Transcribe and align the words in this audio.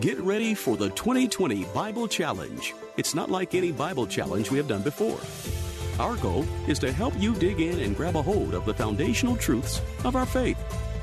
Get 0.00 0.20
ready 0.20 0.52
for 0.52 0.76
the 0.76 0.90
2020 0.90 1.64
Bible 1.72 2.06
Challenge. 2.06 2.74
It's 2.98 3.14
not 3.14 3.30
like 3.30 3.54
any 3.54 3.72
Bible 3.72 4.06
challenge 4.06 4.50
we 4.50 4.58
have 4.58 4.68
done 4.68 4.82
before. 4.82 5.18
Our 5.98 6.16
goal 6.16 6.44
is 6.68 6.78
to 6.80 6.92
help 6.92 7.14
you 7.16 7.34
dig 7.34 7.62
in 7.62 7.80
and 7.80 7.96
grab 7.96 8.14
a 8.14 8.20
hold 8.20 8.52
of 8.52 8.66
the 8.66 8.74
foundational 8.74 9.36
truths 9.36 9.80
of 10.04 10.14
our 10.14 10.26
faith. 10.26 10.58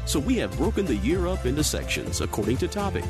So 0.06 0.20
we 0.20 0.38
have 0.38 0.56
broken 0.58 0.86
the 0.86 0.98
year 0.98 1.26
up 1.26 1.48
into 1.48 1.64
sections 1.64 2.22
according 2.22 2.58
to 2.58 2.68
topic 2.68 3.04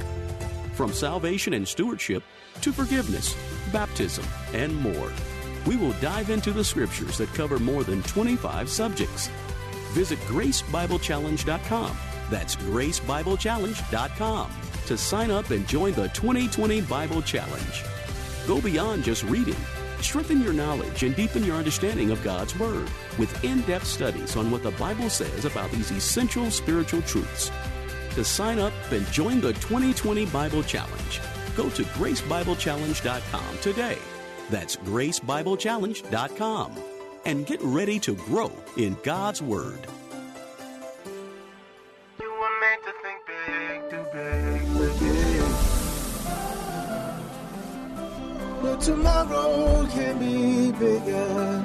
from 0.72 0.94
salvation 0.94 1.54
and 1.54 1.68
stewardship 1.68 2.24
to 2.62 2.72
forgiveness, 2.72 3.36
baptism, 3.74 4.24
and 4.54 4.74
more. 4.74 5.12
We 5.66 5.76
will 5.76 5.91
dive 6.00 6.30
into 6.30 6.52
the 6.52 6.63
scriptures 6.63 7.18
that 7.18 7.34
cover 7.34 7.60
more 7.60 7.84
than 7.84 8.04
25 8.04 8.70
subjects. 8.70 9.27
Visit 9.91 10.20
gracebiblechallenge.com. 10.20 11.98
That's 12.30 12.55
gracebiblechallenge.com 12.55 14.73
to 14.86 14.98
sign 14.98 15.32
up 15.32 15.50
and 15.52 15.68
join 15.68 15.94
the 15.94 16.10
2020 16.10 16.82
Bible 16.82 17.22
Challenge. 17.22 17.84
Go 18.48 18.62
beyond 18.62 19.04
just 19.04 19.24
reading. 19.24 19.55
Strengthen 20.02 20.41
your 20.41 20.54
knowledge 20.54 21.04
and 21.04 21.16
deepen 21.16 21.44
your 21.44 21.55
understanding 21.55 22.12
of 22.12 22.24
God's 22.24 22.57
Word 22.60 22.90
with 23.18 23.44
in 23.44 23.62
depth 23.62 23.88
studies 23.88 24.35
on 24.35 24.52
what 24.52 24.63
the 24.63 24.72
Bible 24.72 25.10
says 25.10 25.46
about 25.46 25.72
these 25.72 25.91
essential 25.91 26.52
spiritual 26.52 27.02
truths. 27.04 27.52
To 28.16 28.24
sign 28.24 28.60
up 28.60 28.74
and 28.91 29.07
join 29.07 29.41
the 29.41 29.54
2020 29.54 30.26
Bible 30.27 30.63
Challenge, 30.63 31.22
go 31.55 31.70
to 31.70 31.84
gracebiblechallenge.com 31.84 33.57
today. 33.60 33.98
That's 34.50 34.76
gracebiblechallenge.com. 34.76 36.74
And 37.26 37.46
get 37.46 37.62
ready 37.62 38.00
to 38.02 38.16
grow 38.16 38.52
in 38.76 38.98
God's 39.04 39.41
Word. 39.41 39.88
Tomorrow 48.84 49.87
can 49.93 50.20
be 50.20 50.71
bigger. 50.73 51.63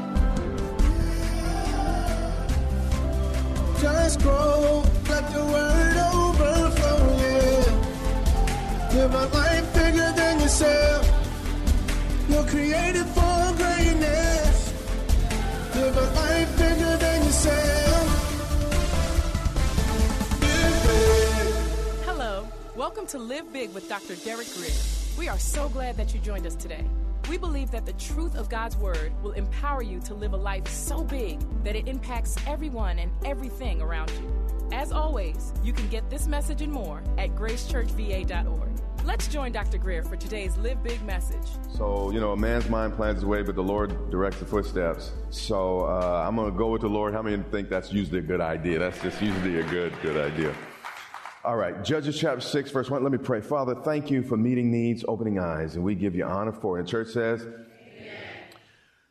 Just 3.81 4.21
grow, 4.21 4.85
let 5.09 5.33
the 5.33 5.45
word 5.45 5.97
overflow, 6.15 7.17
yeah. 7.19 7.75
Live 8.95 9.15
a 9.15 9.27
life 9.35 9.75
bigger 9.75 10.13
than 10.15 10.39
yourself. 10.39 11.05
You're 12.29 12.47
created 12.47 13.07
for 13.07 13.53
greatness. 13.57 14.73
Live 15.75 15.97
a 15.97 16.07
life 16.15 16.57
bigger 16.57 16.97
than 16.99 17.25
yourself. 17.25 18.07
Hello. 22.05 22.47
Welcome 22.77 23.09
to 23.09 23.19
Live 23.19 23.53
Big 23.53 23.75
with 23.75 23.89
Dr. 23.89 24.15
Derek 24.15 24.47
Grier. 24.55 24.71
We 25.19 25.29
are 25.29 25.39
so 25.41 25.69
glad 25.69 25.97
that 25.97 26.15
you 26.15 26.21
joined 26.21 26.47
us 26.47 26.55
today. 26.55 26.85
We 27.29 27.37
believe 27.37 27.71
that 27.73 27.85
the 27.85 27.93
truth 27.93 28.37
of 28.37 28.49
God's 28.49 28.77
Word 28.79 29.13
will 29.23 29.33
empower 29.33 29.83
you 29.83 30.01
to 30.01 30.15
live 30.15 30.33
a 30.33 30.37
life 30.37 30.67
so 30.67 31.05
big 31.05 31.39
that 31.63 31.77
it 31.77 31.87
impacts 31.87 32.37
everyone 32.47 32.99
and 32.99 33.11
everything 33.23 33.83
around 33.83 34.11
you. 34.13 34.33
As 34.73 34.93
always, 34.93 35.53
you 35.63 35.75
can 35.75 35.89
get 35.89 36.09
this 36.09 36.27
message 36.27 36.63
and 36.63 36.73
more 36.73 37.03
at 37.19 37.35
gracechurchva.org. 37.35 38.69
Let's 39.05 39.29
join 39.29 39.53
Dr. 39.53 39.77
Grier 39.77 40.05
for 40.05 40.17
today's 40.17 40.57
Live 40.57 40.83
Big 40.83 41.03
message. 41.03 41.47
So, 41.77 42.11
you 42.11 42.21
know, 42.21 42.33
a 42.33 42.37
man's 42.37 42.69
mind 42.71 42.95
plans 42.95 43.17
his 43.17 43.27
way, 43.27 43.43
but 43.43 43.55
the 43.55 43.63
Lord 43.63 44.11
directs 44.11 44.39
the 44.39 44.47
footsteps. 44.47 45.13
So, 45.29 45.81
uh, 45.81 46.25
I'm 46.27 46.35
going 46.35 46.51
to 46.51 46.59
go 46.59 46.69
with 46.69 46.81
the 46.81 46.89
Lord. 46.89 47.13
How 47.13 47.23
many 47.23 47.43
think 47.51 47.69
that's 47.69 47.93
usually 47.93 48.21
a 48.21 48.23
good 48.23 48.41
idea? 48.41 48.79
That's 48.79 49.01
just 49.03 49.21
usually 49.21 49.61
a 49.61 49.65
good, 49.65 49.93
good 50.03 50.17
idea. 50.17 50.55
All 51.49 51.57
right, 51.57 51.83
Judges 51.83 52.21
chapter 52.21 52.43
6, 52.43 52.73
verse 52.73 52.91
1. 52.91 53.03
Let 53.03 53.11
me 53.11 53.17
pray. 53.17 53.41
Father, 53.41 53.75
thank 53.75 54.11
you 54.11 54.23
for 54.23 54.37
meeting 54.37 54.71
needs, 54.71 55.03
opening 55.09 55.39
eyes, 55.39 55.77
and 55.77 55.83
we 55.83 55.95
give 55.95 56.15
you 56.15 56.27
honor 56.27 56.53
for 56.53 56.79
it. 56.79 56.83
The 56.83 56.91
church 56.91 57.09
says, 57.09 57.41
Amen. 57.41 58.13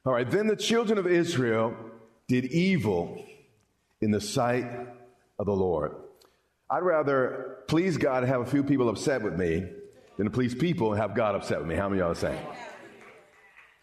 All 0.06 0.14
right, 0.14 0.30
then 0.30 0.46
the 0.46 0.56
children 0.56 1.00
of 1.00 1.08
Israel 1.08 1.76
did 2.28 2.46
evil 2.46 3.26
in 4.02 4.12
the 4.12 4.22
sight 4.22 4.68
of 5.40 5.48
the 5.48 5.56
Lord. 5.56 5.96
I'd 6.70 6.84
rather 6.84 7.58
please 7.68 7.98
God 7.98 8.22
and 8.22 8.32
have 8.32 8.42
a 8.42 8.46
few 8.46 8.64
people 8.64 8.88
upset 8.88 9.24
with 9.24 9.34
me 9.34 9.68
than 10.18 10.28
to 10.28 10.32
please 10.32 10.54
people 10.54 10.92
and 10.94 11.02
have 11.02 11.16
God 11.16 11.34
upset 11.34 11.58
with 11.58 11.68
me. 11.68 11.74
How 11.74 11.90
many 11.90 12.02
of 12.02 12.06
y'all 12.06 12.12
are 12.12 12.16
saying? 12.20 12.46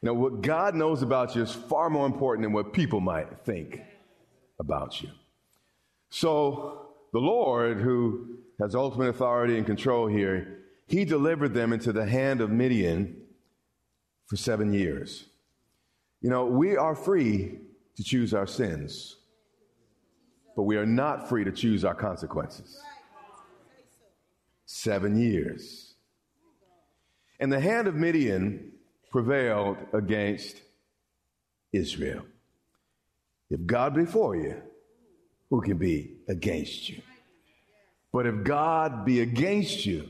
You 0.00 0.06
know, 0.06 0.14
what 0.14 0.42
God 0.42 0.76
knows 0.76 1.02
about 1.02 1.34
you 1.34 1.42
is 1.42 1.50
far 1.50 1.90
more 1.90 2.06
important 2.06 2.44
than 2.44 2.52
what 2.52 2.72
people 2.72 3.00
might 3.00 3.44
think 3.44 3.80
about 4.60 5.02
you. 5.02 5.10
So, 6.08 6.82
the 7.12 7.18
Lord, 7.18 7.80
who 7.80 8.38
has 8.60 8.74
ultimate 8.74 9.08
authority 9.08 9.56
and 9.56 9.66
control 9.66 10.06
here, 10.06 10.60
he 10.86 11.04
delivered 11.04 11.54
them 11.54 11.72
into 11.72 11.92
the 11.92 12.06
hand 12.06 12.40
of 12.40 12.50
Midian 12.50 13.22
for 14.26 14.36
seven 14.36 14.72
years. 14.72 15.24
You 16.20 16.30
know, 16.30 16.46
we 16.46 16.76
are 16.76 16.94
free 16.94 17.58
to 17.96 18.04
choose 18.04 18.32
our 18.34 18.46
sins, 18.46 19.16
but 20.56 20.62
we 20.62 20.76
are 20.76 20.86
not 20.86 21.28
free 21.28 21.44
to 21.44 21.52
choose 21.52 21.84
our 21.84 21.94
consequences. 21.94 22.80
Seven 24.66 25.18
years. 25.18 25.94
And 27.40 27.52
the 27.52 27.60
hand 27.60 27.88
of 27.88 27.94
Midian 27.94 28.72
prevailed 29.10 29.76
against 29.92 30.56
Israel. 31.72 32.24
If 33.50 33.66
God 33.66 33.94
be 33.94 34.06
for 34.06 34.34
you, 34.36 34.56
who 35.50 35.60
can 35.60 35.76
be 35.76 36.16
against 36.28 36.88
you? 36.88 37.02
But 38.14 38.26
if 38.26 38.44
God 38.44 39.04
be 39.04 39.22
against 39.22 39.84
you, 39.84 40.08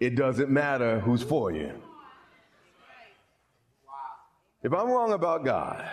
it 0.00 0.16
doesn't 0.16 0.48
matter 0.48 1.00
who's 1.00 1.22
for 1.22 1.52
you. 1.52 1.74
If 4.62 4.72
I'm 4.72 4.88
wrong 4.88 5.12
about 5.12 5.44
God, 5.44 5.86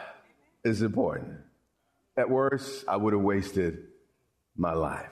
it's 0.64 0.80
important. 0.80 1.34
At 2.16 2.30
worst, 2.30 2.86
I 2.88 2.96
would 2.96 3.12
have 3.12 3.22
wasted 3.22 3.88
my 4.56 4.72
life. 4.72 5.12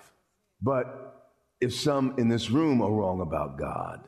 But 0.62 1.36
if 1.60 1.76
some 1.76 2.16
in 2.18 2.30
this 2.30 2.50
room 2.50 2.82
are 2.82 2.92
wrong 2.92 3.20
about 3.20 3.58
God, 3.58 4.00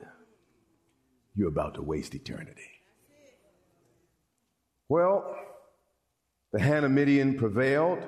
you're 1.35 1.49
about 1.49 1.73
to 1.73 1.81
waste 1.81 2.15
eternity. 2.15 2.71
Well, 4.87 5.35
the 6.53 6.61
hand 6.61 6.85
of 6.85 6.91
Midian 6.91 7.37
prevailed. 7.37 7.99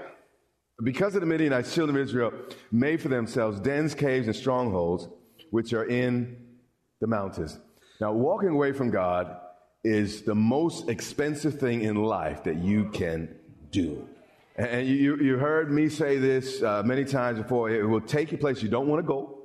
Because 0.83 1.15
of 1.15 1.21
the 1.21 1.27
Midianites, 1.27 1.73
children 1.73 1.97
of 1.97 2.07
Israel 2.07 2.33
made 2.71 3.01
for 3.01 3.09
themselves 3.09 3.59
dens, 3.59 3.93
caves, 3.93 4.27
and 4.27 4.35
strongholds, 4.35 5.07
which 5.51 5.73
are 5.73 5.85
in 5.85 6.37
the 6.99 7.07
mountains. 7.07 7.59
Now, 7.99 8.13
walking 8.13 8.49
away 8.49 8.71
from 8.71 8.89
God 8.89 9.37
is 9.83 10.23
the 10.23 10.35
most 10.35 10.89
expensive 10.89 11.59
thing 11.59 11.81
in 11.81 11.95
life 11.95 12.43
that 12.43 12.57
you 12.57 12.89
can 12.89 13.35
do. 13.71 14.07
And 14.55 14.87
you, 14.87 15.17
you 15.17 15.37
heard 15.37 15.71
me 15.71 15.89
say 15.89 16.17
this 16.17 16.61
uh, 16.61 16.83
many 16.83 17.05
times 17.05 17.39
before. 17.39 17.69
It 17.69 17.83
will 17.83 18.01
take 18.01 18.31
you 18.31 18.37
places 18.37 18.63
you 18.63 18.69
don't 18.69 18.87
want 18.87 19.01
to 19.01 19.07
go. 19.07 19.39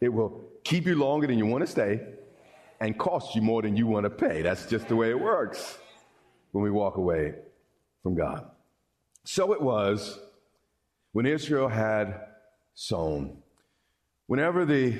It 0.00 0.08
will 0.08 0.44
keep 0.64 0.86
you 0.86 0.94
longer 0.94 1.26
than 1.26 1.38
you 1.38 1.46
want 1.46 1.64
to 1.64 1.70
stay 1.70 2.00
and 2.80 2.98
cost 2.98 3.34
you 3.34 3.42
more 3.42 3.62
than 3.62 3.76
you 3.76 3.86
want 3.86 4.04
to 4.04 4.10
pay. 4.10 4.42
That's 4.42 4.66
just 4.66 4.88
the 4.88 4.96
way 4.96 5.10
it 5.10 5.18
works 5.18 5.78
when 6.52 6.64
we 6.64 6.70
walk 6.70 6.96
away 6.96 7.34
from 8.02 8.14
God. 8.14 8.50
So 9.24 9.52
it 9.52 9.60
was 9.60 10.18
when 11.12 11.26
Israel 11.26 11.68
had 11.68 12.20
sown. 12.74 13.42
Whenever 14.26 14.64
the 14.64 14.96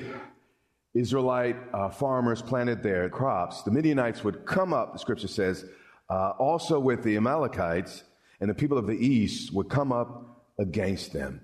Israelite 0.92 1.56
uh, 1.72 1.88
farmers 1.88 2.42
planted 2.42 2.82
their 2.82 3.08
crops, 3.08 3.62
the 3.62 3.70
Midianites 3.70 4.24
would 4.24 4.44
come 4.44 4.72
up, 4.72 4.92
the 4.92 4.98
scripture 4.98 5.28
says, 5.28 5.64
uh, 6.08 6.30
also 6.30 6.80
with 6.80 7.02
the 7.04 7.16
Amalekites, 7.16 8.02
and 8.40 8.50
the 8.50 8.54
people 8.54 8.76
of 8.76 8.86
the 8.86 8.94
east 8.94 9.52
would 9.52 9.68
come 9.68 9.92
up 9.92 10.44
against 10.58 11.12
them. 11.12 11.40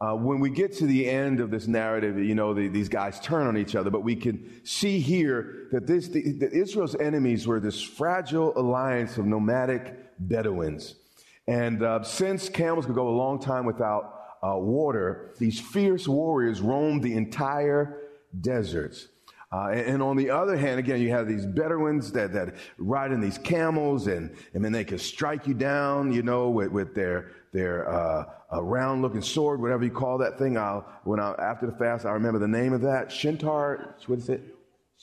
Uh, 0.00 0.14
when 0.14 0.40
we 0.40 0.50
get 0.50 0.76
to 0.76 0.86
the 0.86 1.08
end 1.08 1.40
of 1.40 1.50
this 1.50 1.66
narrative, 1.66 2.18
you 2.18 2.34
know, 2.34 2.52
the, 2.52 2.68
these 2.68 2.88
guys 2.88 3.18
turn 3.20 3.46
on 3.46 3.56
each 3.56 3.74
other, 3.74 3.88
but 3.90 4.02
we 4.02 4.14
can 4.14 4.60
see 4.64 4.98
here 4.98 5.68
that, 5.72 5.86
this, 5.86 6.08
the, 6.08 6.32
that 6.32 6.52
Israel's 6.52 6.96
enemies 6.96 7.46
were 7.46 7.60
this 7.60 7.80
fragile 7.80 8.52
alliance 8.58 9.16
of 9.16 9.24
nomadic 9.24 10.18
Bedouins. 10.18 10.96
And 11.46 11.82
uh, 11.82 12.02
since 12.02 12.48
camels 12.48 12.86
could 12.86 12.94
go 12.94 13.08
a 13.08 13.16
long 13.16 13.38
time 13.38 13.66
without 13.66 14.22
uh, 14.42 14.56
water, 14.56 15.34
these 15.38 15.60
fierce 15.60 16.08
warriors 16.08 16.60
roamed 16.60 17.02
the 17.02 17.14
entire 17.14 18.00
deserts. 18.40 19.08
Uh, 19.52 19.68
and, 19.68 19.86
and, 19.86 20.02
on 20.02 20.16
the 20.16 20.30
other 20.30 20.56
hand, 20.56 20.80
again, 20.80 21.00
you 21.00 21.10
have 21.10 21.28
these 21.28 21.46
Bedouins 21.46 22.10
that, 22.10 22.32
that 22.32 22.56
ride 22.76 23.12
in 23.12 23.20
these 23.20 23.38
camels 23.38 24.08
and, 24.08 24.34
and 24.52 24.64
then 24.64 24.72
they 24.72 24.82
can 24.82 24.98
strike 24.98 25.46
you 25.46 25.54
down, 25.54 26.12
you 26.12 26.22
know, 26.22 26.50
with, 26.50 26.72
with 26.72 26.94
their, 26.94 27.30
their, 27.52 27.88
uh, 27.88 28.24
round 28.60 29.02
looking 29.02 29.22
sword, 29.22 29.60
whatever 29.60 29.84
you 29.84 29.90
call 29.90 30.18
that 30.18 30.38
thing. 30.38 30.56
I'll, 30.56 30.86
when 31.04 31.20
I, 31.20 31.34
after 31.38 31.66
the 31.66 31.76
fast, 31.76 32.04
I 32.04 32.10
remember 32.10 32.38
the 32.38 32.48
name 32.48 32.72
of 32.72 32.80
that. 32.82 33.08
Shintar, 33.08 33.94
what 34.06 34.18
is 34.18 34.28
it? 34.28 34.42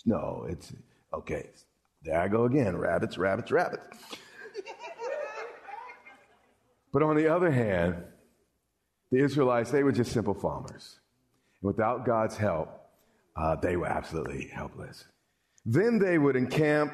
No, 0.05 0.45
it's, 0.49 0.73
okay. 1.13 1.49
There 2.03 2.19
I 2.19 2.27
go 2.27 2.45
again. 2.45 2.75
Rabbits, 2.77 3.17
rabbits, 3.17 3.51
rabbits. 3.51 3.85
But 6.91 7.03
on 7.03 7.15
the 7.15 7.27
other 7.27 7.51
hand, 7.51 8.03
the 9.11 9.23
Israelites, 9.23 9.71
they 9.71 9.83
were 9.83 9.91
just 9.91 10.11
simple 10.11 10.33
farmers. 10.33 10.99
And 11.61 11.67
without 11.67 12.05
God's 12.05 12.37
help, 12.37 12.69
uh, 13.35 13.55
they 13.55 13.75
were 13.75 13.87
absolutely 13.87 14.47
helpless. 14.47 15.05
Then 15.65 15.99
they 15.99 16.17
would 16.17 16.35
encamp 16.35 16.93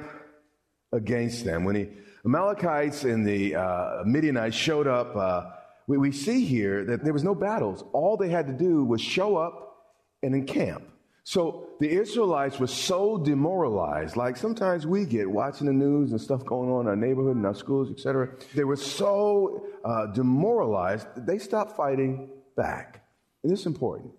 against 0.91 1.45
them. 1.45 1.63
When 1.63 1.75
the 1.75 1.89
Amalekites 2.25 3.03
and 3.03 3.25
the 3.25 3.55
uh, 3.55 4.03
Midianites 4.05 4.55
showed 4.55 4.87
up, 4.87 5.15
uh, 5.15 5.51
we, 5.87 5.97
we 5.97 6.11
see 6.11 6.43
here 6.43 6.83
that 6.85 7.03
there 7.03 7.13
was 7.13 7.23
no 7.23 7.35
battles. 7.35 7.83
All 7.93 8.17
they 8.17 8.29
had 8.29 8.47
to 8.47 8.53
do 8.53 8.83
was 8.83 9.01
show 9.01 9.37
up 9.37 9.77
and 10.21 10.35
encamp. 10.35 10.83
So 11.27 11.67
the 11.81 11.89
Israelites 11.89 12.57
were 12.57 12.67
so 12.67 13.17
demoralized, 13.17 14.15
like 14.15 14.37
sometimes 14.37 14.87
we 14.87 15.03
get 15.03 15.29
watching 15.29 15.67
the 15.67 15.73
news 15.73 16.11
and 16.11 16.21
stuff 16.21 16.45
going 16.45 16.69
on 16.69 16.83
in 16.83 16.87
our 16.87 16.95
neighborhood 16.95 17.35
and 17.35 17.45
our 17.45 17.53
schools, 17.53 17.91
etc. 17.91 18.29
They 18.55 18.63
were 18.63 18.77
so 18.77 19.67
uh, 19.83 20.05
demoralized 20.13 21.05
they 21.17 21.37
stopped 21.37 21.75
fighting 21.75 22.29
back. 22.55 23.03
And 23.43 23.51
this 23.51 23.59
is 23.59 23.65
important. 23.65 24.13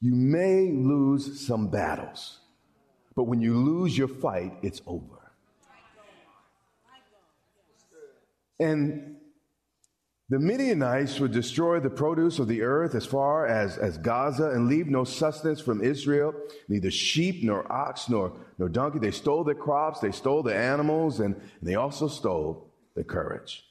You 0.00 0.14
may 0.14 0.70
lose 0.70 1.44
some 1.44 1.66
battles, 1.66 2.38
but 3.16 3.24
when 3.24 3.40
you 3.40 3.56
lose 3.56 3.98
your 3.98 4.06
fight, 4.06 4.52
it's 4.62 4.82
over. 4.86 5.32
And 8.60 9.16
the 10.32 10.38
Midianites 10.38 11.20
would 11.20 11.32
destroy 11.32 11.78
the 11.78 11.90
produce 11.90 12.38
of 12.38 12.48
the 12.48 12.62
earth 12.62 12.94
as 12.94 13.04
far 13.04 13.46
as, 13.46 13.76
as 13.76 13.98
Gaza 13.98 14.48
and 14.48 14.66
leave 14.66 14.86
no 14.86 15.04
sustenance 15.04 15.60
from 15.60 15.84
Israel, 15.84 16.32
neither 16.68 16.90
sheep 16.90 17.44
nor 17.44 17.70
ox 17.70 18.08
nor, 18.08 18.32
nor 18.56 18.70
donkey. 18.70 18.98
They 18.98 19.10
stole 19.10 19.44
their 19.44 19.54
crops, 19.54 20.00
they 20.00 20.10
stole 20.10 20.42
the 20.42 20.56
animals, 20.56 21.20
and, 21.20 21.34
and 21.34 21.68
they 21.68 21.74
also 21.74 22.08
stole 22.08 22.72
their 22.94 23.04
courage. 23.04 23.66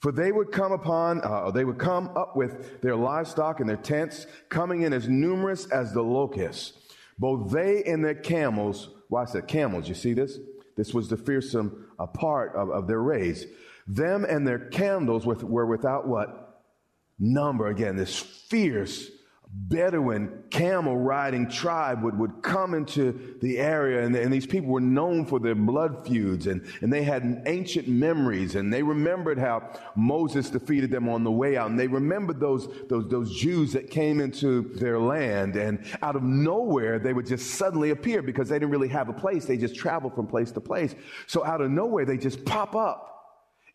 For 0.00 0.10
they 0.10 0.32
would 0.32 0.52
come 0.52 0.72
upon, 0.72 1.20
uh, 1.22 1.50
they 1.50 1.66
would 1.66 1.78
come 1.78 2.10
up 2.16 2.34
with 2.34 2.80
their 2.80 2.96
livestock 2.96 3.60
and 3.60 3.68
their 3.68 3.76
tents, 3.76 4.26
coming 4.48 4.82
in 4.82 4.94
as 4.94 5.10
numerous 5.10 5.66
as 5.66 5.92
the 5.92 6.02
locusts. 6.02 6.72
Both 7.18 7.50
they 7.52 7.84
and 7.84 8.02
their 8.02 8.14
camels, 8.14 8.88
watch 9.10 9.32
that, 9.32 9.48
camels, 9.48 9.86
you 9.86 9.94
see 9.94 10.14
this? 10.14 10.38
This 10.76 10.92
was 10.92 11.08
the 11.08 11.16
fearsome 11.16 11.88
uh, 11.98 12.06
part 12.06 12.54
of, 12.54 12.70
of 12.70 12.86
their 12.86 13.00
race. 13.00 13.44
Them 13.86 14.24
and 14.24 14.46
their 14.46 14.58
candles 14.58 15.24
with, 15.26 15.42
were 15.42 15.66
without 15.66 16.06
what? 16.06 16.62
Number. 17.18 17.68
Again, 17.68 17.96
this 17.96 18.18
fierce 18.18 19.10
Bedouin 19.58 20.44
camel 20.50 20.96
riding 20.98 21.48
tribe 21.48 22.02
would, 22.02 22.16
would 22.18 22.42
come 22.42 22.74
into 22.74 23.36
the 23.40 23.58
area, 23.58 24.04
and, 24.04 24.14
and, 24.14 24.32
these 24.32 24.46
people 24.46 24.68
were 24.68 24.80
known 24.80 25.24
for 25.24 25.40
their 25.40 25.54
blood 25.54 26.06
feuds, 26.06 26.46
and, 26.46 26.64
and 26.82 26.92
they 26.92 27.02
had 27.02 27.42
ancient 27.46 27.88
memories, 27.88 28.54
and 28.54 28.72
they 28.72 28.82
remembered 28.82 29.38
how 29.38 29.72
Moses 29.96 30.50
defeated 30.50 30.90
them 30.90 31.08
on 31.08 31.24
the 31.24 31.30
way 31.30 31.56
out, 31.56 31.70
and 31.70 31.80
they 31.80 31.88
remembered 31.88 32.38
those, 32.38 32.68
those, 32.88 33.08
those 33.08 33.34
Jews 33.34 33.72
that 33.72 33.90
came 33.90 34.20
into 34.20 34.74
their 34.74 35.00
land, 35.00 35.56
and 35.56 35.84
out 36.02 36.16
of 36.16 36.22
nowhere, 36.22 36.98
they 36.98 37.14
would 37.14 37.26
just 37.26 37.52
suddenly 37.52 37.90
appear 37.90 38.22
because 38.22 38.50
they 38.50 38.56
didn't 38.56 38.70
really 38.70 38.88
have 38.88 39.08
a 39.08 39.14
place. 39.14 39.46
They 39.46 39.56
just 39.56 39.74
traveled 39.74 40.14
from 40.14 40.26
place 40.26 40.52
to 40.52 40.60
place. 40.60 40.94
So 41.26 41.44
out 41.44 41.62
of 41.62 41.70
nowhere, 41.70 42.04
they 42.04 42.18
just 42.18 42.44
pop 42.44 42.76
up 42.76 43.16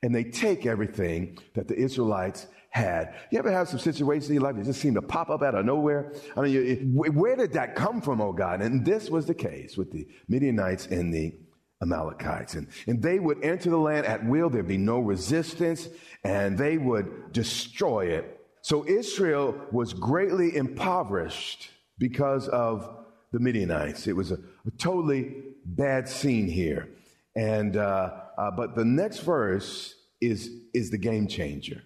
and 0.04 0.14
they 0.14 0.24
take 0.24 0.66
everything 0.66 1.38
that 1.54 1.68
the 1.68 1.76
Israelites 1.76 2.48
had. 2.72 3.14
You 3.32 3.38
ever 3.38 3.52
have 3.52 3.68
some 3.68 3.80
situations 3.80 4.30
in 4.30 4.36
your 4.36 4.44
life 4.44 4.56
that 4.56 4.66
just 4.66 4.82
seem 4.82 4.96
to 4.96 5.02
pop 5.02 5.30
up 5.30 5.44
out 5.44 5.56
of 5.56 5.66
nowhere? 5.66 6.14
I 6.36 6.42
mean, 6.42 6.52
you, 6.54 6.76
where 6.94 7.36
did 7.36 7.54
that 7.54 7.76
come 7.76 8.02
from, 8.02 8.22
oh 8.22 8.34
God? 8.34 8.62
And 8.62 8.84
this 8.86 9.10
was 9.10 9.26
the 9.26 9.34
case 9.34 9.78
with 9.78 9.92
the 9.92 10.08
Midianites 10.28 10.88
and 10.88 11.14
the 11.14 11.34
Amalekites. 11.82 12.54
And, 12.54 12.68
and 12.88 13.02
they 13.02 13.20
would 13.20 13.44
enter 13.44 13.70
the 13.70 13.78
land 13.78 14.06
at 14.06 14.26
will. 14.26 14.50
There'd 14.50 14.68
be 14.68 14.78
no 14.78 15.00
resistance 15.00 15.90
and 16.24 16.58
they 16.58 16.78
would 16.78 17.34
destroy 17.34 18.08
it. 18.08 18.40
So 18.62 18.88
Israel 18.88 19.60
was 19.72 19.94
greatly 19.94 20.56
impoverished 20.56 21.72
because 21.98 22.48
of 22.48 22.90
the 23.34 23.40
Midianites. 23.40 24.08
It 24.08 24.16
was 24.16 24.32
a, 24.32 24.36
a 24.36 24.72
totally 24.78 25.36
bad 25.66 26.08
scene 26.08 26.48
here. 26.48 26.90
And, 27.36 27.76
uh, 27.76 28.12
uh, 28.38 28.52
but 28.52 28.76
the 28.76 28.86
next 28.86 29.20
verse 29.20 29.96
is, 30.22 30.50
is 30.74 30.90
the 30.90 30.98
game 30.98 31.28
changer. 31.28 31.82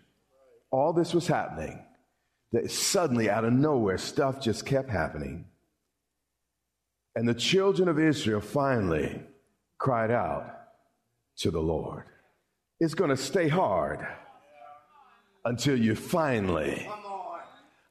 All 0.71 0.93
this 0.93 1.13
was 1.13 1.27
happening, 1.27 1.83
that 2.51 2.69
suddenly 2.71 3.29
out 3.29 3.45
of 3.45 3.53
nowhere, 3.53 3.97
stuff 3.97 4.41
just 4.41 4.65
kept 4.65 4.89
happening. 4.89 5.45
And 7.15 7.27
the 7.27 7.33
children 7.33 7.87
of 7.87 7.99
Israel 7.99 8.41
finally 8.41 9.21
cried 9.77 10.11
out 10.11 10.51
to 11.37 11.51
the 11.51 11.61
Lord. 11.61 12.03
It's 12.79 12.93
going 12.93 13.09
to 13.09 13.17
stay 13.17 13.47
hard 13.47 14.05
until 15.45 15.79
you 15.79 15.95
finally. 15.95 16.87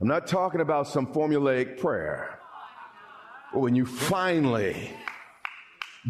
I'm 0.01 0.09
not 0.09 0.27
talking 0.27 0.61
about 0.61 0.89
some 0.89 1.07
formulaic 1.07 1.79
prayer, 1.79 2.39
but 3.53 3.61
when 3.61 3.75
you 3.75 3.87
finally 3.87 4.91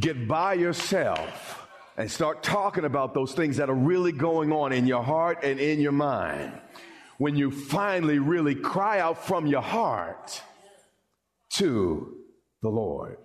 get 0.00 0.26
by 0.26 0.54
yourself 0.54 1.63
and 1.96 2.10
start 2.10 2.42
talking 2.42 2.84
about 2.84 3.14
those 3.14 3.34
things 3.34 3.56
that 3.58 3.70
are 3.70 3.74
really 3.74 4.12
going 4.12 4.52
on 4.52 4.72
in 4.72 4.86
your 4.86 5.02
heart 5.02 5.44
and 5.44 5.60
in 5.60 5.80
your 5.80 5.92
mind. 5.92 6.52
When 7.18 7.36
you 7.36 7.50
finally 7.50 8.18
really 8.18 8.54
cry 8.54 8.98
out 8.98 9.24
from 9.24 9.46
your 9.46 9.62
heart 9.62 10.42
to 11.50 12.16
the 12.62 12.68
Lord. 12.68 13.18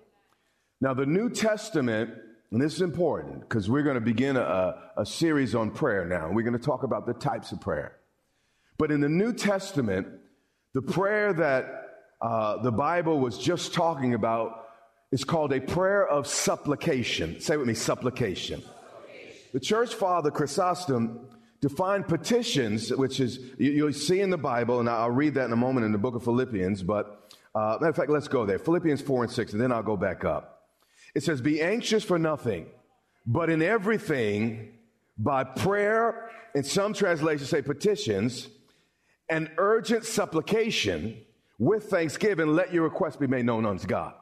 Now, 0.81 0.94
the 0.94 1.06
New 1.06 1.30
Testament, 1.30 2.12
and 2.51 2.62
this 2.62 2.75
is 2.75 2.81
important 2.81 3.42
because 3.42 3.69
we're 3.69 3.83
going 3.83 3.95
to 3.95 4.01
begin 4.01 4.38
a, 4.38 4.75
a 4.98 5.06
series 5.06 5.56
on 5.56 5.71
prayer 5.71 6.06
now. 6.06 6.30
We're 6.31 6.44
going 6.44 6.57
to 6.57 6.63
talk 6.63 6.83
about 6.83 7.07
the 7.07 7.13
types 7.13 7.51
of 7.51 7.60
prayer. 7.60 7.98
But 8.77 8.92
in 8.92 9.01
the 9.01 9.10
New 9.10 9.33
Testament, 9.33 10.07
the 10.74 10.81
prayer 10.81 11.33
that 11.33 11.66
uh, 12.21 12.62
the 12.62 12.71
Bible 12.71 13.19
was 13.19 13.38
just 13.38 13.74
talking 13.74 14.13
about 14.13 14.69
is 15.12 15.24
called 15.24 15.54
a 15.54 15.60
prayer 15.60 16.07
of 16.07 16.28
supplication. 16.28 17.40
Say 17.40 17.57
with 17.57 17.68
me, 17.68 17.74
supplication. 17.74 18.62
The 19.54 19.60
church 19.60 19.95
father 19.95 20.30
Chrysostom 20.30 21.28
defined 21.62 22.07
petitions, 22.07 22.92
which 22.92 23.19
is, 23.19 23.40
you, 23.57 23.86
will 23.86 23.94
see 23.94 24.22
in 24.22 24.30
the 24.30 24.38
Bible, 24.38 24.80
and 24.80 24.90
I'll 24.90 25.10
read 25.10 25.33
that 25.33 25.45
in 25.45 25.52
a 25.52 25.57
moment 25.57 25.86
in 25.86 25.92
the 25.92 25.98
book 25.98 26.16
of 26.16 26.24
Philippians, 26.24 26.83
but 26.83 27.31
uh, 27.56 27.78
matter 27.81 27.90
of 27.90 27.95
fact, 27.95 28.10
let's 28.10 28.28
go 28.28 28.45
there. 28.45 28.60
Philippians 28.60 29.02
4 29.02 29.24
and 29.24 29.31
6, 29.31 29.54
and 29.54 29.62
then 29.62 29.72
I'll 29.72 29.83
go 29.83 29.98
back 29.98 30.24
up. 30.24 30.68
It 31.16 31.24
says, 31.24 31.42
Be 31.42 31.62
anxious 31.62 32.04
for 32.04 32.19
nothing, 32.19 32.68
but 33.26 33.50
in 33.50 33.62
everything, 33.62 34.78
by 35.18 35.44
prayer, 35.44 36.30
and 36.56 36.66
some 36.66 36.94
translations 36.94 37.50
say 37.50 37.62
petitions, 37.62 38.48
and 39.28 39.50
urgent 39.57 40.06
supplication, 40.06 41.18
with 41.57 41.90
thanksgiving, 41.90 42.56
let 42.56 42.74
your 42.74 42.83
requests 42.83 43.18
be 43.18 43.28
made 43.28 43.45
known 43.45 43.66
unto 43.66 43.86
God. 43.86 44.14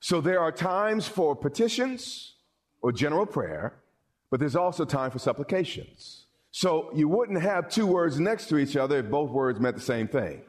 So 0.00 0.20
there 0.20 0.40
are 0.40 0.50
times 0.50 1.06
for 1.06 1.36
petitions 1.36 2.34
or 2.82 2.90
general 2.90 3.26
prayer, 3.26 3.74
but 4.30 4.40
there's 4.40 4.56
also 4.56 4.84
time 4.84 5.10
for 5.10 5.18
supplications. 5.18 6.24
So 6.50 6.90
you 6.94 7.08
wouldn't 7.08 7.40
have 7.42 7.68
two 7.68 7.86
words 7.86 8.18
next 8.18 8.48
to 8.48 8.58
each 8.58 8.76
other 8.76 8.98
if 8.98 9.10
both 9.10 9.30
words 9.30 9.60
meant 9.60 9.76
the 9.76 9.82
same 9.82 10.08
thing. 10.08 10.42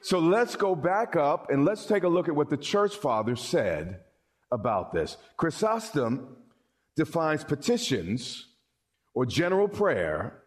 So 0.00 0.18
let's 0.18 0.56
go 0.56 0.74
back 0.74 1.14
up 1.16 1.50
and 1.50 1.64
let's 1.64 1.86
take 1.86 2.04
a 2.04 2.08
look 2.08 2.28
at 2.28 2.34
what 2.34 2.48
the 2.48 2.56
church 2.56 2.94
fathers 2.94 3.40
said 3.40 4.00
about 4.50 4.92
this. 4.92 5.16
Chrysostom 5.36 6.36
defines 6.96 7.44
petitions 7.44 8.46
or 9.14 9.26
general 9.26 9.68
prayer 9.68 10.42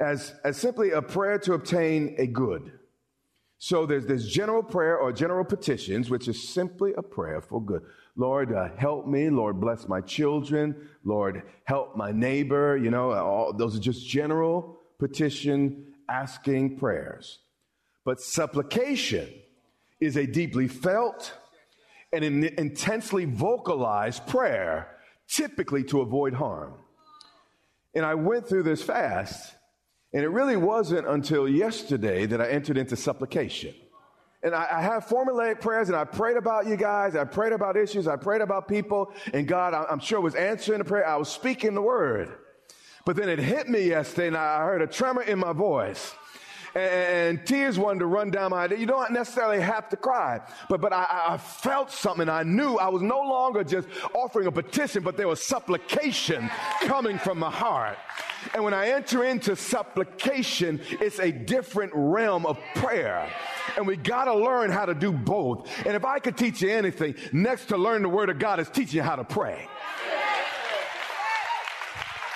as, 0.00 0.34
as 0.44 0.56
simply 0.56 0.90
a 0.90 1.02
prayer 1.02 1.38
to 1.40 1.52
obtain 1.54 2.14
a 2.18 2.26
good. 2.26 2.72
So 3.64 3.86
there's 3.86 4.06
this 4.06 4.26
general 4.26 4.64
prayer 4.64 4.98
or 4.98 5.12
general 5.12 5.44
petitions, 5.44 6.10
which 6.10 6.26
is 6.26 6.48
simply 6.48 6.94
a 6.98 7.02
prayer 7.02 7.40
for 7.40 7.62
good. 7.62 7.82
Lord, 8.16 8.52
uh, 8.52 8.70
help 8.76 9.06
me. 9.06 9.30
Lord, 9.30 9.60
bless 9.60 9.86
my 9.86 10.00
children. 10.00 10.88
Lord, 11.04 11.44
help 11.62 11.96
my 11.96 12.10
neighbor. 12.10 12.76
You 12.76 12.90
know, 12.90 13.12
all, 13.12 13.52
those 13.52 13.76
are 13.76 13.80
just 13.80 14.04
general 14.04 14.80
petition 14.98 15.94
asking 16.08 16.76
prayers. 16.76 17.38
But 18.04 18.20
supplication 18.20 19.28
is 20.00 20.16
a 20.16 20.26
deeply 20.26 20.66
felt 20.66 21.32
and 22.12 22.24
an 22.24 22.42
intensely 22.58 23.26
vocalized 23.26 24.26
prayer, 24.26 24.88
typically 25.28 25.84
to 25.84 26.00
avoid 26.00 26.34
harm. 26.34 26.74
And 27.94 28.04
I 28.04 28.16
went 28.16 28.48
through 28.48 28.64
this 28.64 28.82
fast 28.82 29.54
And 30.12 30.22
it 30.22 30.28
really 30.28 30.56
wasn't 30.56 31.06
until 31.06 31.48
yesterday 31.48 32.26
that 32.26 32.40
I 32.40 32.48
entered 32.48 32.76
into 32.76 32.96
supplication. 32.96 33.74
And 34.42 34.54
I, 34.54 34.66
I 34.70 34.82
have 34.82 35.06
formulaic 35.06 35.60
prayers 35.60 35.88
and 35.88 35.96
I 35.96 36.04
prayed 36.04 36.36
about 36.36 36.66
you 36.66 36.76
guys. 36.76 37.14
I 37.14 37.24
prayed 37.24 37.52
about 37.52 37.76
issues. 37.76 38.08
I 38.08 38.16
prayed 38.16 38.40
about 38.40 38.68
people. 38.68 39.12
And 39.32 39.46
God, 39.46 39.72
I'm 39.72 40.00
sure 40.00 40.20
was 40.20 40.34
answering 40.34 40.78
the 40.78 40.84
prayer. 40.84 41.06
I 41.06 41.16
was 41.16 41.30
speaking 41.30 41.74
the 41.74 41.82
word. 41.82 42.32
But 43.04 43.16
then 43.16 43.28
it 43.28 43.38
hit 43.38 43.68
me 43.68 43.88
yesterday 43.88 44.28
and 44.28 44.36
I 44.36 44.64
heard 44.64 44.82
a 44.82 44.86
tremor 44.86 45.22
in 45.22 45.38
my 45.38 45.52
voice 45.52 46.14
and 46.74 47.44
tears 47.46 47.78
wanted 47.78 48.00
to 48.00 48.06
run 48.06 48.30
down 48.30 48.50
my. 48.50 48.66
You 48.66 48.86
don't 48.86 49.12
necessarily 49.12 49.60
have 49.60 49.88
to 49.90 49.96
cry, 49.96 50.40
but, 50.68 50.80
but 50.80 50.92
I, 50.92 51.24
I 51.28 51.36
felt 51.36 51.90
something. 51.90 52.28
I 52.28 52.42
knew 52.42 52.76
I 52.76 52.88
was 52.88 53.02
no 53.02 53.20
longer 53.20 53.64
just 53.64 53.88
offering 54.14 54.46
a 54.46 54.52
petition, 54.52 55.02
but 55.02 55.16
there 55.16 55.28
was 55.28 55.42
supplication 55.42 56.50
coming 56.80 57.18
from 57.18 57.38
my 57.38 57.50
heart. 57.50 57.98
And 58.54 58.64
when 58.64 58.74
I 58.74 58.88
enter 58.88 59.24
into 59.24 59.54
supplication, 59.54 60.80
it's 61.00 61.18
a 61.20 61.30
different 61.30 61.92
realm 61.94 62.46
of 62.46 62.58
prayer. 62.74 63.30
And 63.76 63.86
we 63.86 63.96
got 63.96 64.24
to 64.24 64.34
learn 64.34 64.70
how 64.70 64.86
to 64.86 64.94
do 64.94 65.12
both. 65.12 65.70
And 65.86 65.94
if 65.94 66.04
I 66.04 66.18
could 66.18 66.36
teach 66.36 66.62
you 66.62 66.70
anything, 66.70 67.14
next 67.32 67.66
to 67.66 67.76
learn 67.76 68.02
the 68.02 68.08
word 68.08 68.30
of 68.30 68.38
God 68.38 68.60
is 68.60 68.68
teaching 68.68 68.96
you 68.96 69.02
how 69.02 69.16
to 69.16 69.24
pray. 69.24 69.68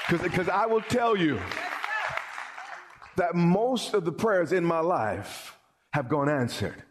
Because 0.08 0.48
I 0.48 0.66
will 0.66 0.82
tell 0.82 1.16
you, 1.16 1.40
that 3.16 3.34
most 3.34 3.94
of 3.94 4.04
the 4.04 4.12
prayers 4.12 4.52
in 4.52 4.64
my 4.64 4.80
life 4.80 5.56
have 5.92 6.08
gone 6.08 6.28
answered 6.28 6.82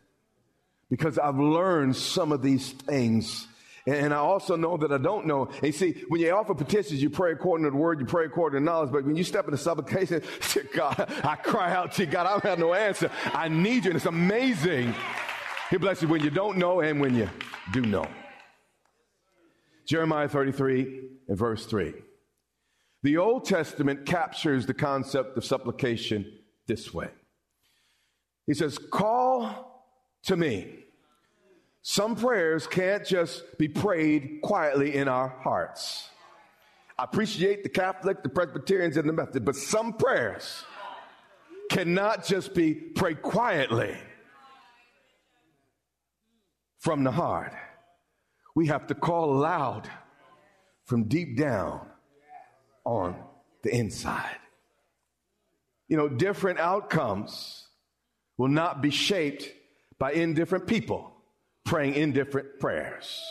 because 0.90 1.18
I've 1.18 1.38
learned 1.38 1.96
some 1.96 2.32
of 2.32 2.42
these 2.42 2.72
things. 2.72 3.48
And 3.88 4.14
I 4.14 4.18
also 4.18 4.56
know 4.56 4.78
that 4.78 4.92
I 4.92 4.98
don't 4.98 5.28
know. 5.28 5.50
And 5.62 5.74
see, 5.74 6.04
when 6.08 6.20
you 6.20 6.32
offer 6.32 6.56
petitions, 6.56 7.04
you 7.04 7.12
pray 7.12 7.32
according 7.34 7.66
to 7.66 7.72
the 7.72 7.78
word, 7.78 8.00
you 8.00 8.06
pray 8.06 8.26
according 8.26 8.60
to 8.60 8.66
knowledge. 8.66 8.92
But 8.92 9.06
when 9.06 9.16
you 9.16 9.24
step 9.24 9.46
into 9.46 9.58
supplication, 9.58 10.24
God, 10.74 11.08
I 11.24 11.36
cry 11.36 11.72
out 11.72 11.92
to 11.94 12.06
God, 12.08 12.26
I 12.26 12.32
don't 12.32 12.44
have 12.44 12.60
no 12.60 12.74
answer. 12.74 13.12
I 13.26 13.48
need 13.48 13.86
you. 13.86 13.92
And 13.92 13.98
it's 13.98 14.08
amazing. 14.08 14.96
He 15.70 15.78
bless 15.78 16.02
you 16.02 16.08
when 16.08 16.24
you 16.24 16.32
don't 16.32 16.58
know 16.58 16.82
and 16.82 17.00
when 17.00 17.16
you 17.16 17.30
do 17.72 17.82
know. 17.82 18.08
Jeremiah 19.86 20.28
33 20.28 21.02
and 21.28 21.38
verse 21.38 21.66
3. 21.68 21.94
The 23.06 23.18
Old 23.18 23.46
Testament 23.46 24.08
captures 24.08 24.66
the 24.66 24.74
concept 24.74 25.38
of 25.38 25.46
supplication 25.46 26.40
this 26.66 26.92
way 26.92 27.10
He 28.48 28.56
says, 28.56 28.80
Call 28.80 29.86
to 30.24 30.36
me. 30.36 30.80
Some 31.84 32.16
prayers 32.16 32.66
can't 32.66 33.06
just 33.06 33.60
be 33.60 33.68
prayed 33.68 34.40
quietly 34.42 34.96
in 34.96 35.08
our 35.08 35.28
hearts. 35.28 36.10
I 36.98 37.04
appreciate 37.04 37.62
the 37.62 37.70
Catholic, 37.70 38.24
the 38.24 38.30
Presbyterians, 38.30 38.98
and 38.98 39.08
the 39.08 39.14
Methodist, 39.14 39.46
but 39.46 39.56
some 39.56 39.94
prayers 39.94 40.64
cannot 41.70 42.26
just 42.26 42.56
be 42.56 42.74
prayed 42.74 43.22
quietly 43.22 43.96
from 46.80 47.04
the 47.04 47.12
heart. 47.12 47.54
We 48.56 48.66
have 48.66 48.88
to 48.88 48.96
call 48.96 49.32
loud 49.32 49.88
from 50.86 51.04
deep 51.04 51.38
down 51.38 51.92
on 52.86 53.16
the 53.64 53.76
inside. 53.76 54.38
You 55.88 55.98
know, 55.98 56.08
different 56.08 56.60
outcomes 56.60 57.68
will 58.38 58.48
not 58.48 58.82
be 58.82 58.90
shaped 58.90 59.50
by 60.00 60.14
indifferent 60.14 60.68
people 60.68 61.12
praying 61.66 61.96
indifferent 61.96 62.60
prayers. 62.60 63.24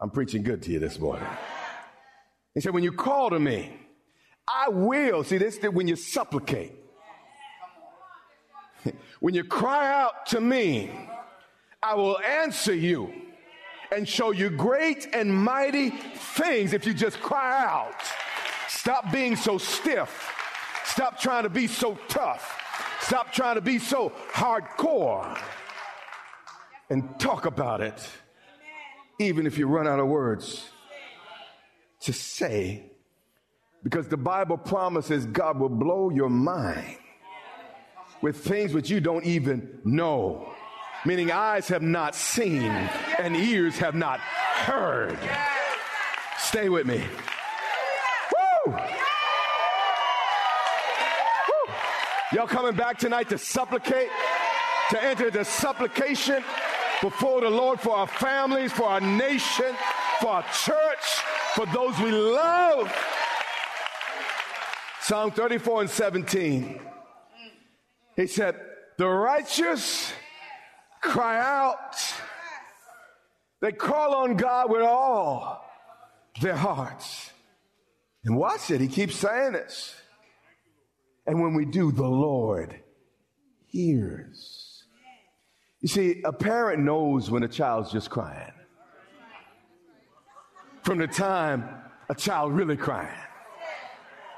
I'm 0.00 0.10
preaching 0.10 0.42
good 0.42 0.62
to 0.62 0.70
you 0.70 0.78
this 0.78 0.98
morning. 0.98 1.26
He 2.54 2.60
said, 2.60 2.72
when 2.72 2.84
you 2.84 2.92
call 2.92 3.30
to 3.30 3.38
me, 3.38 3.72
I 4.48 4.68
will. 4.68 5.24
See, 5.24 5.38
this 5.38 5.58
when 5.62 5.88
you 5.88 5.96
supplicate. 5.96 6.72
when 9.20 9.34
you 9.34 9.44
cry 9.44 9.92
out 9.92 10.26
to 10.26 10.40
me, 10.40 10.90
I 11.82 11.94
will 11.94 12.18
answer 12.18 12.74
you 12.74 13.12
and 13.92 14.08
show 14.08 14.30
you 14.30 14.50
great 14.50 15.08
and 15.12 15.34
mighty 15.34 15.90
things 15.90 16.72
if 16.72 16.86
you 16.86 16.94
just 16.94 17.20
cry 17.20 17.64
out. 17.64 17.94
Stop 18.68 19.12
being 19.12 19.36
so 19.36 19.58
stiff. 19.58 20.32
Stop 20.84 21.20
trying 21.20 21.42
to 21.42 21.50
be 21.50 21.66
so 21.66 21.98
tough. 22.08 22.56
Stop 23.00 23.32
trying 23.32 23.56
to 23.56 23.60
be 23.60 23.78
so 23.78 24.12
hardcore. 24.32 25.38
And 26.88 27.18
talk 27.20 27.46
about 27.46 27.80
it, 27.80 28.08
even 29.18 29.46
if 29.46 29.58
you 29.58 29.66
run 29.66 29.86
out 29.86 30.00
of 30.00 30.06
words 30.06 30.68
to 32.00 32.12
say. 32.12 32.90
Because 33.82 34.08
the 34.08 34.16
Bible 34.16 34.58
promises 34.58 35.26
God 35.26 35.58
will 35.58 35.68
blow 35.68 36.10
your 36.10 36.28
mind 36.28 36.96
with 38.20 38.44
things 38.44 38.74
which 38.74 38.90
you 38.90 39.00
don't 39.00 39.24
even 39.24 39.80
know 39.84 40.52
meaning 41.04 41.30
eyes 41.30 41.68
have 41.68 41.82
not 41.82 42.14
seen 42.14 42.70
and 43.20 43.36
ears 43.36 43.78
have 43.78 43.94
not 43.94 44.18
heard. 44.20 45.18
Stay 46.38 46.68
with 46.68 46.86
me. 46.86 47.04
Woo! 48.66 48.72
Woo! 48.72 48.78
Y'all 52.32 52.46
coming 52.46 52.74
back 52.74 52.98
tonight 52.98 53.28
to 53.28 53.36
supplicate, 53.36 54.08
to 54.90 55.04
enter 55.04 55.30
the 55.30 55.44
supplication 55.44 56.42
before 57.02 57.42
the 57.42 57.50
Lord 57.50 57.78
for 57.80 57.96
our 57.96 58.06
families, 58.06 58.72
for 58.72 58.84
our 58.84 59.00
nation, 59.00 59.74
for 60.20 60.28
our 60.28 60.44
church, 60.64 61.04
for 61.54 61.66
those 61.66 61.98
we 62.00 62.10
love. 62.10 62.92
Psalm 65.02 65.30
34 65.30 65.82
and 65.82 65.90
17. 65.90 66.80
He 68.16 68.26
said, 68.26 68.56
The 68.96 69.08
righteous 69.08 70.12
cry 71.02 71.40
out. 71.40 72.09
They 73.60 73.72
call 73.72 74.14
on 74.14 74.36
God 74.36 74.70
with 74.70 74.82
all 74.82 75.64
their 76.40 76.56
hearts. 76.56 77.30
And 78.24 78.36
watch 78.36 78.70
it, 78.70 78.80
he 78.80 78.88
keeps 78.88 79.16
saying 79.16 79.52
this. 79.52 79.94
And 81.26 81.40
when 81.40 81.54
we 81.54 81.64
do, 81.64 81.92
the 81.92 82.06
Lord 82.06 82.80
hears. 83.66 84.84
You 85.80 85.88
see, 85.88 86.22
a 86.24 86.32
parent 86.32 86.82
knows 86.82 87.30
when 87.30 87.42
a 87.42 87.48
child's 87.48 87.92
just 87.92 88.10
crying. 88.10 88.52
From 90.82 90.98
the 90.98 91.06
time 91.06 91.68
a 92.08 92.14
child 92.14 92.52
really 92.52 92.76
crying. 92.76 93.16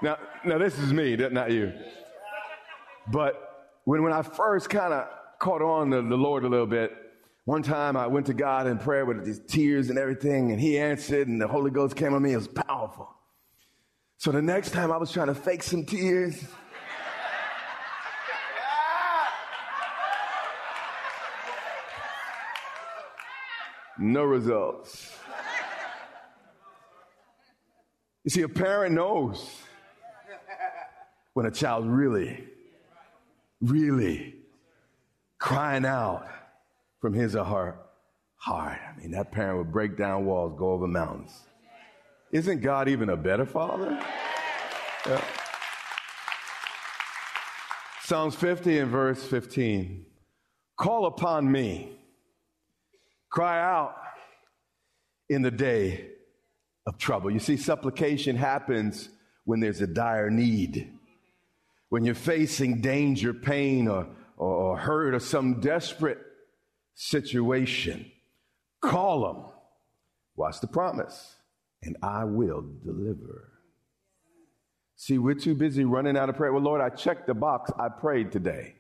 Now, 0.03 0.19
now 0.45 0.59
this 0.59 0.79
is 0.79 0.93
me, 0.93 1.17
not 1.17 1.51
you. 1.51 1.73
But 3.11 3.35
when, 3.85 4.03
when 4.03 4.13
I 4.13 4.23
first 4.23 4.69
kind 4.69 4.93
of 4.93 5.09
caught 5.43 5.61
on 5.61 5.91
to 5.91 6.01
the 6.03 6.17
Lord 6.17 6.45
a 6.45 6.49
little 6.49 6.69
bit. 6.69 6.97
One 7.45 7.63
time 7.63 7.97
I 7.97 8.07
went 8.07 8.27
to 8.27 8.35
God 8.35 8.69
in 8.69 8.79
prayer 8.79 9.05
with 9.05 9.25
these 9.25 9.41
tears 9.41 9.91
and 9.91 9.99
everything, 9.99 10.53
and 10.53 10.61
He 10.61 10.79
answered, 10.79 11.27
and 11.27 11.41
the 11.41 11.49
Holy 11.49 11.73
Ghost 11.73 11.97
came 11.97 12.15
on 12.15 12.23
me. 12.23 12.33
It 12.33 12.37
was 12.37 12.49
powerful. 12.49 13.09
So 14.17 14.31
the 14.31 14.41
next 14.41 14.71
time 14.71 14.93
I 14.93 14.97
was 14.97 15.11
trying 15.11 15.27
to 15.27 15.35
fake 15.35 15.65
some 15.65 15.85
tears. 15.85 16.45
No 23.99 24.23
results. 24.23 25.17
You 28.25 28.31
see, 28.31 28.43
a 28.43 28.49
parent 28.49 28.95
knows 28.95 29.45
when 31.35 31.47
a 31.47 31.51
child 31.51 31.87
really, 31.87 32.45
really 33.61 34.37
crying 35.39 35.85
out 35.85 36.29
from 37.03 37.13
his 37.13 37.37
or 37.37 37.45
her 37.45 37.77
heart. 38.37 38.79
I 38.81 38.99
mean, 38.99 39.11
that 39.11 39.33
parent 39.33 39.59
would 39.59 39.73
break 39.73 39.99
down 39.99 40.25
walls, 40.25 40.55
go 40.59 40.71
over 40.73 40.87
mountains. 40.87 41.39
Isn't 42.31 42.63
God 42.63 42.89
even 42.89 43.11
a 43.11 43.17
better 43.17 43.45
father? 43.45 44.01
Yeah. 45.07 45.25
Psalms 48.05 48.35
50 48.37 48.79
and 48.79 48.91
verse 48.91 49.23
15. 49.25 50.07
Call 50.79 51.07
upon 51.07 51.51
me. 51.51 51.93
Cry 53.31 53.61
out 53.61 53.97
in 55.29 55.43
the 55.43 55.51
day 55.51 56.07
of 56.87 56.99
trouble. 56.99 57.31
You 57.31 57.41
see, 57.41 57.57
supplication 57.57 58.37
happens 58.37 59.09
when 59.45 59.61
there's 59.61 59.81
a 59.81 59.87
dire 59.87 60.31
need. 60.31 60.93
When 61.89 62.05
you're 62.05 62.15
facing 62.15 62.81
danger, 62.81 63.35
pain, 63.35 63.89
or 63.89 64.07
or 64.37 64.77
heard 64.77 65.15
of 65.15 65.23
some 65.23 65.61
desperate 65.61 66.19
situation, 66.95 68.11
call 68.81 69.33
them. 69.33 69.45
Watch 70.37 70.61
the 70.61 70.67
promise, 70.67 71.37
and 71.83 71.97
I 72.03 72.25
will 72.25 72.65
deliver. 72.85 73.51
See, 74.97 75.19
we're 75.19 75.35
too 75.35 75.55
busy 75.55 75.85
running 75.85 76.17
out 76.17 76.29
of 76.29 76.37
prayer. 76.37 76.53
Well, 76.53 76.63
Lord, 76.63 76.81
I 76.81 76.89
checked 76.89 77.27
the 77.27 77.35
box. 77.35 77.71
I 77.79 77.89
prayed 77.89 78.33
today. 78.33 78.77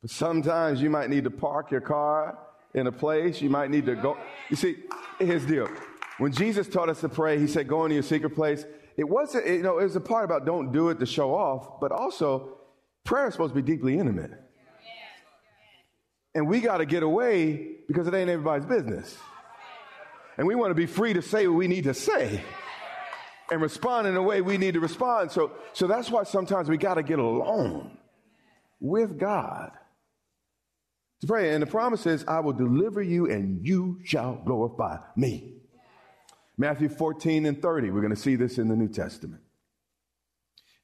But 0.00 0.10
sometimes 0.10 0.82
you 0.82 0.90
might 0.90 1.10
need 1.10 1.24
to 1.24 1.30
park 1.30 1.70
your 1.70 1.80
car 1.80 2.38
in 2.74 2.86
a 2.86 2.92
place. 2.92 3.40
You 3.40 3.50
might 3.50 3.70
need 3.70 3.86
to 3.86 3.94
go. 3.94 4.16
You 4.50 4.56
see, 4.56 4.76
here's 5.18 5.46
the 5.46 5.52
deal. 5.52 5.68
When 6.18 6.32
Jesus 6.32 6.68
taught 6.68 6.88
us 6.88 7.00
to 7.00 7.08
pray, 7.08 7.38
he 7.38 7.46
said, 7.46 7.66
Go 7.66 7.84
into 7.84 7.94
your 7.94 8.02
secret 8.02 8.34
place 8.34 8.64
it 8.96 9.08
wasn't, 9.08 9.46
you 9.46 9.62
know, 9.62 9.78
it 9.78 9.84
was 9.84 9.96
a 9.96 10.00
part 10.00 10.24
about 10.24 10.44
don't 10.44 10.72
do 10.72 10.90
it 10.90 10.98
to 11.00 11.06
show 11.06 11.34
off, 11.34 11.80
but 11.80 11.92
also 11.92 12.58
prayer 13.04 13.26
is 13.28 13.34
supposed 13.34 13.54
to 13.54 13.62
be 13.62 13.72
deeply 13.72 13.98
intimate. 13.98 14.32
And 16.34 16.48
we 16.48 16.60
got 16.60 16.78
to 16.78 16.86
get 16.86 17.02
away 17.02 17.76
because 17.86 18.06
it 18.06 18.14
ain't 18.14 18.30
everybody's 18.30 18.66
business. 18.66 19.16
And 20.38 20.46
we 20.46 20.54
want 20.54 20.70
to 20.70 20.74
be 20.74 20.86
free 20.86 21.12
to 21.12 21.22
say 21.22 21.46
what 21.46 21.56
we 21.56 21.68
need 21.68 21.84
to 21.84 21.94
say 21.94 22.42
and 23.50 23.60
respond 23.60 24.06
in 24.06 24.14
the 24.14 24.22
way 24.22 24.40
we 24.40 24.56
need 24.56 24.74
to 24.74 24.80
respond. 24.80 25.30
So, 25.30 25.52
so 25.74 25.86
that's 25.86 26.10
why 26.10 26.24
sometimes 26.24 26.68
we 26.68 26.78
got 26.78 26.94
to 26.94 27.02
get 27.02 27.18
alone 27.18 27.98
with 28.80 29.18
God 29.18 29.72
to 31.20 31.26
pray. 31.26 31.52
And 31.52 31.62
the 31.62 31.66
promise 31.66 32.06
is, 32.06 32.24
I 32.26 32.40
will 32.40 32.54
deliver 32.54 33.02
you 33.02 33.30
and 33.30 33.66
you 33.66 34.00
shall 34.04 34.36
glorify 34.44 34.98
me. 35.16 35.54
Matthew 36.56 36.88
14 36.88 37.46
and 37.46 37.60
30. 37.60 37.90
We're 37.90 38.00
going 38.00 38.14
to 38.14 38.20
see 38.20 38.36
this 38.36 38.58
in 38.58 38.68
the 38.68 38.76
New 38.76 38.88
Testament. 38.88 39.42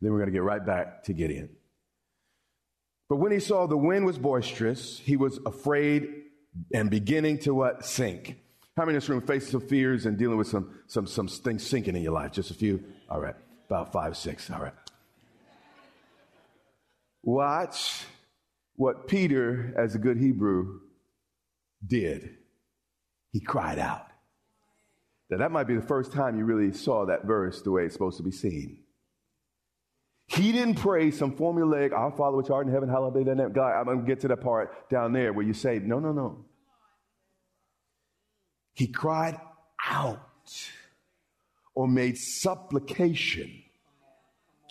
Then 0.00 0.12
we're 0.12 0.18
going 0.18 0.30
to 0.30 0.32
get 0.32 0.42
right 0.42 0.64
back 0.64 1.04
to 1.04 1.12
Gideon. 1.12 1.50
But 3.08 3.16
when 3.16 3.32
he 3.32 3.40
saw 3.40 3.66
the 3.66 3.76
wind 3.76 4.04
was 4.04 4.18
boisterous, 4.18 4.98
he 4.98 5.16
was 5.16 5.38
afraid 5.46 6.08
and 6.74 6.90
beginning 6.90 7.38
to 7.40 7.54
what? 7.54 7.84
Sink. 7.84 8.36
How 8.76 8.84
many 8.84 8.94
in 8.94 9.00
this 9.00 9.08
room 9.08 9.22
face 9.22 9.50
some 9.50 9.60
fears 9.60 10.06
and 10.06 10.16
dealing 10.16 10.38
with 10.38 10.46
some, 10.46 10.78
some, 10.86 11.06
some 11.06 11.26
things 11.26 11.66
sinking 11.66 11.96
in 11.96 12.02
your 12.02 12.12
life? 12.12 12.32
Just 12.32 12.50
a 12.50 12.54
few? 12.54 12.84
All 13.08 13.20
right. 13.20 13.34
About 13.66 13.92
five, 13.92 14.16
six. 14.16 14.50
All 14.50 14.60
right. 14.60 14.74
Watch 17.22 18.04
what 18.76 19.08
Peter, 19.08 19.74
as 19.76 19.94
a 19.94 19.98
good 19.98 20.16
Hebrew, 20.16 20.80
did. 21.84 22.36
He 23.32 23.40
cried 23.40 23.78
out. 23.78 24.06
Now, 25.30 25.38
that 25.38 25.50
might 25.50 25.66
be 25.66 25.74
the 25.74 25.82
first 25.82 26.12
time 26.12 26.38
you 26.38 26.44
really 26.44 26.72
saw 26.72 27.04
that 27.06 27.24
verse 27.24 27.60
the 27.62 27.70
way 27.70 27.84
it's 27.84 27.94
supposed 27.94 28.16
to 28.18 28.22
be 28.22 28.30
seen. 28.30 28.84
He 30.28 30.52
didn't 30.52 30.74
pray 30.74 31.10
some 31.10 31.32
formulaic, 31.32 31.92
Our 31.92 32.12
Father 32.12 32.36
which 32.36 32.50
art 32.50 32.66
in 32.66 32.72
heaven, 32.72 32.88
hallowed 32.88 33.14
be 33.14 33.24
thy 33.24 33.32
name. 33.32 33.52
God, 33.52 33.72
I'm 33.72 33.86
going 33.86 34.00
to 34.00 34.06
get 34.06 34.20
to 34.20 34.28
that 34.28 34.42
part 34.42 34.88
down 34.90 35.12
there 35.14 35.32
where 35.32 35.44
you 35.44 35.54
say, 35.54 35.78
no, 35.78 35.98
no, 35.98 36.12
no. 36.12 36.44
He 38.74 38.86
cried 38.86 39.40
out 39.84 40.20
or 41.74 41.88
made 41.88 42.18
supplication 42.18 43.62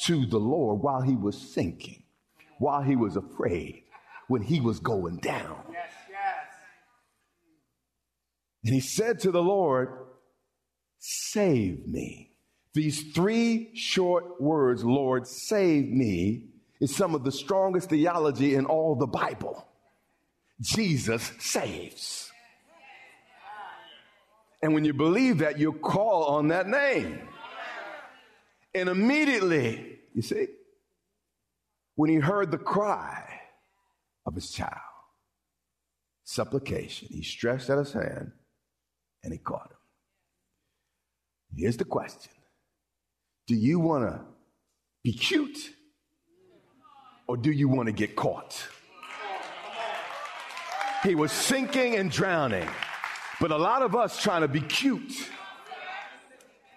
to 0.02 0.28
the 0.28 0.38
Lord 0.38 0.82
while 0.82 1.02
he 1.02 1.16
was 1.16 1.36
sinking, 1.36 2.04
while 2.60 2.84
he 2.84 2.96
was 2.96 3.16
afraid, 3.16 3.84
when 4.28 4.44
he 4.44 4.62
was 4.62 4.80
going 4.80 5.18
down. 5.18 5.64
Yes, 5.72 5.90
yes. 6.10 6.48
And 8.64 8.76
he 8.76 8.80
said 8.80 9.20
to 9.22 9.32
the 9.32 9.42
Lord, 9.42 9.90
Save 11.00 11.88
me. 11.88 12.27
These 12.78 13.12
three 13.12 13.72
short 13.74 14.40
words, 14.40 14.84
Lord, 14.84 15.26
save 15.26 15.90
me, 15.90 16.44
is 16.80 16.96
some 16.96 17.16
of 17.16 17.24
the 17.24 17.32
strongest 17.32 17.90
theology 17.90 18.54
in 18.54 18.68
all 18.68 18.94
the 18.94 19.08
Bible. 19.08 19.68
Jesus 20.62 21.32
saves. 21.40 22.32
And 24.62 24.76
when 24.76 24.86
you 24.86 24.94
believe 24.94 25.40
that, 25.40 25.58
you 25.58 25.74
call 25.74 26.26
on 26.26 26.50
that 26.50 26.68
name. 26.68 27.28
And 28.76 28.90
immediately, 28.90 29.98
you 30.14 30.22
see, 30.22 30.46
when 31.96 32.12
he 32.12 32.18
heard 32.18 32.52
the 32.52 32.60
cry 32.60 33.42
of 34.24 34.36
his 34.36 34.52
child, 34.52 34.74
supplication, 36.26 37.08
he 37.10 37.24
stretched 37.24 37.72
out 37.72 37.80
his 37.80 37.94
hand 37.94 38.34
and 39.24 39.34
he 39.34 39.40
caught 39.40 39.72
him. 39.72 39.78
Here's 41.56 41.78
the 41.78 41.84
question 41.84 42.37
Do 43.48 43.56
you 43.56 43.80
want 43.80 44.04
to 44.04 44.20
be 45.04 45.14
cute 45.14 45.58
or 47.28 47.38
do 47.38 47.50
you 47.50 47.70
want 47.70 47.88
to 47.88 47.94
get 47.94 48.14
caught? 48.14 48.68
He 51.02 51.16
was 51.16 51.32
sinking 51.32 51.96
and 51.96 52.12
drowning. 52.12 52.68
But 53.40 53.52
a 53.52 53.58
lot 53.58 53.84
of 53.84 53.96
us 53.96 54.22
trying 54.22 54.42
to 54.42 54.50
be 54.50 54.60
cute 54.60 55.30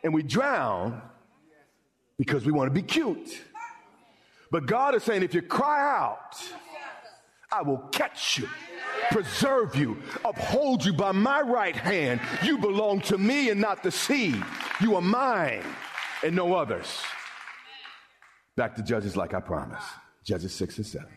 and 0.05 0.14
we 0.14 0.23
drown 0.23 1.03
because 2.16 2.44
we 2.44 2.53
want 2.53 2.68
to 2.68 2.75
be 2.75 2.83
cute. 2.83 3.40
But 4.53 4.66
God 4.66 4.94
is 4.94 5.03
saying, 5.03 5.25
if 5.25 5.35
you 5.35 5.42
cry 5.42 5.97
out, 5.97 6.40
I 7.51 7.62
will 7.62 7.79
catch 7.90 8.38
you, 8.38 8.49
preserve 9.11 9.75
you, 9.75 9.97
uphold 10.25 10.85
you 10.85 10.92
by 10.92 11.11
my 11.11 11.40
right 11.40 11.75
hand. 11.75 12.21
You 12.44 12.59
belong 12.59 13.01
to 13.03 13.18
me 13.18 13.51
and 13.51 13.61
not 13.61 13.83
the 13.83 13.90
sea. 13.90 14.40
You 14.81 14.94
are 14.94 15.03
mine 15.03 15.64
and 16.22 16.37
no 16.37 16.54
others. 16.54 16.87
Back 18.56 18.74
to 18.76 18.83
Judges, 18.83 19.16
like 19.16 19.35
I 19.35 19.40
promised. 19.40 19.87
Judges 20.24 20.52
6 20.54 20.78
and 20.78 20.87
7. 20.87 21.09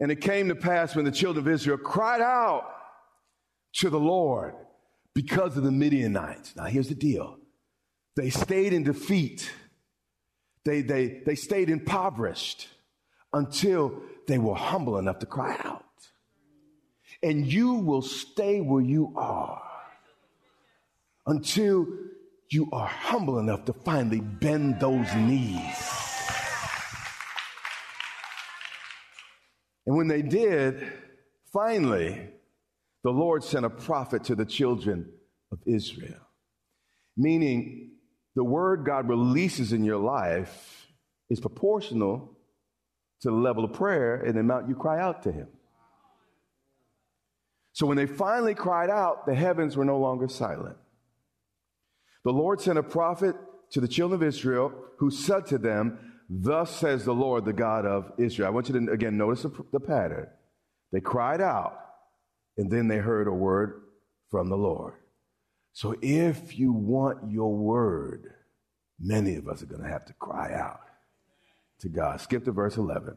And 0.00 0.12
it 0.12 0.20
came 0.20 0.48
to 0.48 0.54
pass 0.54 0.94
when 0.94 1.04
the 1.04 1.10
children 1.10 1.46
of 1.46 1.52
Israel 1.52 1.78
cried 1.78 2.20
out 2.20 2.64
to 3.76 3.90
the 3.90 4.00
Lord 4.00 4.54
because 5.14 5.56
of 5.56 5.62
the 5.62 5.70
Midianites. 5.70 6.54
Now, 6.56 6.64
here's 6.64 6.88
the 6.88 6.94
deal 6.94 7.38
they 8.16 8.30
stayed 8.30 8.72
in 8.72 8.82
defeat, 8.82 9.50
they, 10.64 10.82
they, 10.82 11.22
they 11.24 11.34
stayed 11.34 11.70
impoverished 11.70 12.68
until 13.32 14.02
they 14.26 14.38
were 14.38 14.54
humble 14.54 14.98
enough 14.98 15.18
to 15.20 15.26
cry 15.26 15.56
out. 15.64 15.84
And 17.22 17.46
you 17.46 17.74
will 17.74 18.02
stay 18.02 18.60
where 18.60 18.82
you 18.82 19.12
are 19.16 19.62
until 21.26 21.86
you 22.50 22.68
are 22.72 22.86
humble 22.86 23.38
enough 23.38 23.64
to 23.66 23.72
finally 23.72 24.20
bend 24.20 24.80
those 24.80 25.12
knees. 25.14 25.96
And 29.86 29.96
when 29.96 30.08
they 30.08 30.22
did, 30.22 30.86
finally, 31.52 32.28
the 33.04 33.10
Lord 33.10 33.44
sent 33.44 33.64
a 33.64 33.70
prophet 33.70 34.24
to 34.24 34.34
the 34.34 34.44
children 34.44 35.12
of 35.52 35.58
Israel. 35.64 36.20
Meaning, 37.16 37.92
the 38.34 38.44
word 38.44 38.84
God 38.84 39.08
releases 39.08 39.72
in 39.72 39.84
your 39.84 39.98
life 39.98 40.88
is 41.30 41.40
proportional 41.40 42.36
to 43.22 43.30
the 43.30 43.36
level 43.36 43.64
of 43.64 43.72
prayer 43.72 44.16
and 44.16 44.34
the 44.34 44.40
amount 44.40 44.68
you 44.68 44.74
cry 44.74 45.00
out 45.00 45.22
to 45.22 45.32
Him. 45.32 45.48
So 47.72 47.86
when 47.86 47.96
they 47.96 48.06
finally 48.06 48.54
cried 48.54 48.90
out, 48.90 49.26
the 49.26 49.34
heavens 49.34 49.76
were 49.76 49.84
no 49.84 49.98
longer 49.98 50.28
silent. 50.28 50.76
The 52.26 52.32
Lord 52.32 52.60
sent 52.60 52.76
a 52.76 52.82
prophet 52.82 53.36
to 53.70 53.80
the 53.80 53.86
children 53.86 54.20
of 54.20 54.26
Israel 54.26 54.72
who 54.98 55.12
said 55.12 55.46
to 55.46 55.58
them, 55.58 56.24
Thus 56.28 56.74
says 56.74 57.04
the 57.04 57.14
Lord, 57.14 57.44
the 57.44 57.52
God 57.52 57.86
of 57.86 58.10
Israel. 58.18 58.48
I 58.48 58.50
want 58.50 58.68
you 58.68 58.80
to 58.80 58.90
again 58.90 59.16
notice 59.16 59.46
the 59.72 59.78
pattern. 59.78 60.26
They 60.90 60.98
cried 60.98 61.40
out, 61.40 61.78
and 62.56 62.68
then 62.68 62.88
they 62.88 62.96
heard 62.96 63.28
a 63.28 63.32
word 63.32 63.80
from 64.28 64.48
the 64.48 64.56
Lord. 64.56 64.94
So 65.72 65.94
if 66.02 66.58
you 66.58 66.72
want 66.72 67.30
your 67.30 67.56
word, 67.56 68.34
many 68.98 69.36
of 69.36 69.46
us 69.46 69.62
are 69.62 69.66
going 69.66 69.84
to 69.84 69.88
have 69.88 70.06
to 70.06 70.12
cry 70.14 70.52
out 70.52 70.80
to 71.82 71.88
God. 71.88 72.20
Skip 72.20 72.44
to 72.46 72.50
verse 72.50 72.76
11. 72.76 73.16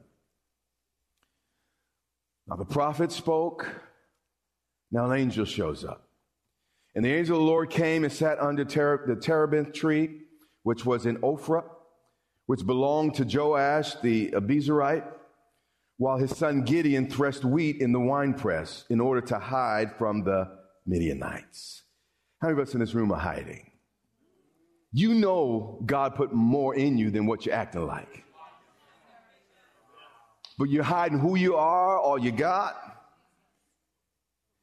Now 2.48 2.58
the 2.58 2.66
prophet 2.66 3.12
spoke. 3.12 3.68
Now 4.92 5.10
an 5.10 5.20
angel 5.20 5.46
shows 5.46 5.84
up. 5.84 6.09
And 7.00 7.06
the 7.06 7.14
angel 7.14 7.38
of 7.38 7.44
the 7.44 7.48
Lord 7.48 7.70
came 7.70 8.04
and 8.04 8.12
sat 8.12 8.42
under 8.42 8.66
ter- 8.66 9.08
the 9.08 9.16
terebinth 9.16 9.72
tree, 9.72 10.24
which 10.64 10.86
was 10.86 11.06
in 11.06 11.16
Ophrah, 11.20 11.64
which 12.46 12.66
belonged 12.66 13.16
to 13.16 13.24
Joash 13.24 13.96
the 14.02 14.32
Abiezrite 14.32 15.10
while 15.96 16.18
his 16.18 16.36
son 16.36 16.64
Gideon 16.64 17.10
threshed 17.10 17.46
wheat 17.46 17.78
in 17.80 17.94
the 17.94 18.02
winepress 18.02 18.84
in 18.90 19.00
order 19.00 19.22
to 19.28 19.40
hide 19.40 19.96
from 19.98 20.26
the 20.26 20.50
Midianites. 20.86 21.84
How 22.42 22.50
many 22.50 22.62
of 22.62 22.68
us 22.68 22.74
in 22.74 22.82
this 22.82 22.94
room 22.94 23.14
are 23.14 23.20
hiding? 23.22 23.72
You 24.92 25.14
know 25.14 25.82
God 25.86 26.16
put 26.16 26.34
more 26.34 26.76
in 26.76 26.98
you 26.98 27.12
than 27.12 27.28
what 27.28 27.46
you're 27.46 27.56
acting 27.56 27.88
like. 27.88 28.26
But 30.58 30.66
you're 30.66 30.84
hiding 30.84 31.20
who 31.20 31.38
you 31.38 31.56
are, 31.56 31.98
all 31.98 32.20
you 32.20 32.34
got. 32.34 32.76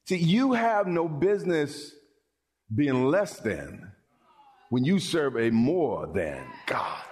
See, 0.05 0.17
you 0.17 0.53
have 0.53 0.85
no 0.85 1.07
business 1.07 1.95
being 2.73 3.07
less 3.07 3.39
than 3.39 3.91
when 4.69 4.83
you 4.83 4.99
serve 4.99 5.37
a 5.37 5.49
more 5.49 6.07
than 6.07 6.43
God. 6.65 7.03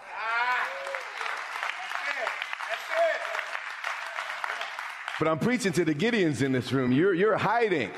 But 5.17 5.29
I'm 5.29 5.39
preaching 5.39 5.71
to 5.73 5.85
the 5.85 5.95
Gideons 5.95 6.41
in 6.41 6.51
this 6.51 6.73
room. 6.73 6.91
You're, 6.91 7.13
you're 7.13 7.37
hiding. 7.37 7.91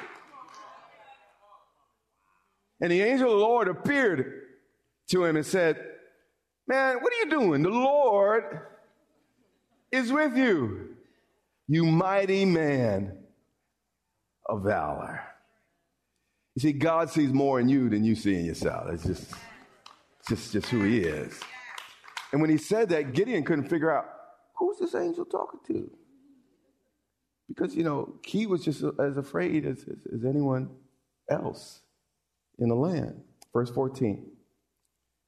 And 2.79 2.91
the 2.91 3.01
angel 3.01 3.31
of 3.31 3.39
the 3.39 3.43
Lord 3.43 3.67
appeared 3.67 4.43
to 5.09 5.25
him 5.25 5.35
and 5.35 5.45
said, 5.45 5.83
Man, 6.67 6.97
what 7.01 7.11
are 7.13 7.15
you 7.15 7.29
doing? 7.29 7.63
The 7.63 7.69
Lord 7.69 8.61
is 9.91 10.11
with 10.11 10.35
you, 10.35 10.95
you 11.67 11.85
mighty 11.85 12.45
man 12.45 13.17
of 14.45 14.63
valor. 14.63 15.21
You 16.57 16.61
see, 16.61 16.73
God 16.73 17.11
sees 17.11 17.31
more 17.31 17.59
in 17.59 17.69
you 17.69 17.87
than 17.87 18.03
you 18.03 18.15
see 18.15 18.33
in 18.33 18.43
yourself. 18.43 18.89
It's 18.89 19.03
just 19.03 19.31
just, 20.27 20.51
just 20.51 20.65
who 20.69 20.81
he 20.81 21.01
is. 21.01 21.39
And 22.31 22.41
when 22.41 22.49
he 22.49 22.57
said 22.57 22.89
that, 22.89 23.13
Gideon 23.13 23.43
couldn't 23.43 23.69
figure 23.69 23.95
out 23.95 24.05
who's 24.55 24.79
this 24.79 24.95
angel 24.95 25.23
talking 25.25 25.59
to? 25.67 25.91
Because, 27.47 27.75
you 27.75 27.83
know, 27.83 28.15
he 28.25 28.47
was 28.47 28.65
just 28.65 28.83
as 28.99 29.17
afraid 29.17 29.67
as, 29.67 29.83
as, 29.83 29.99
as 30.11 30.25
anyone 30.25 30.71
else 31.29 31.81
in 32.57 32.69
the 32.69 32.75
land. 32.75 33.21
Verse 33.53 33.69
14. 33.69 34.25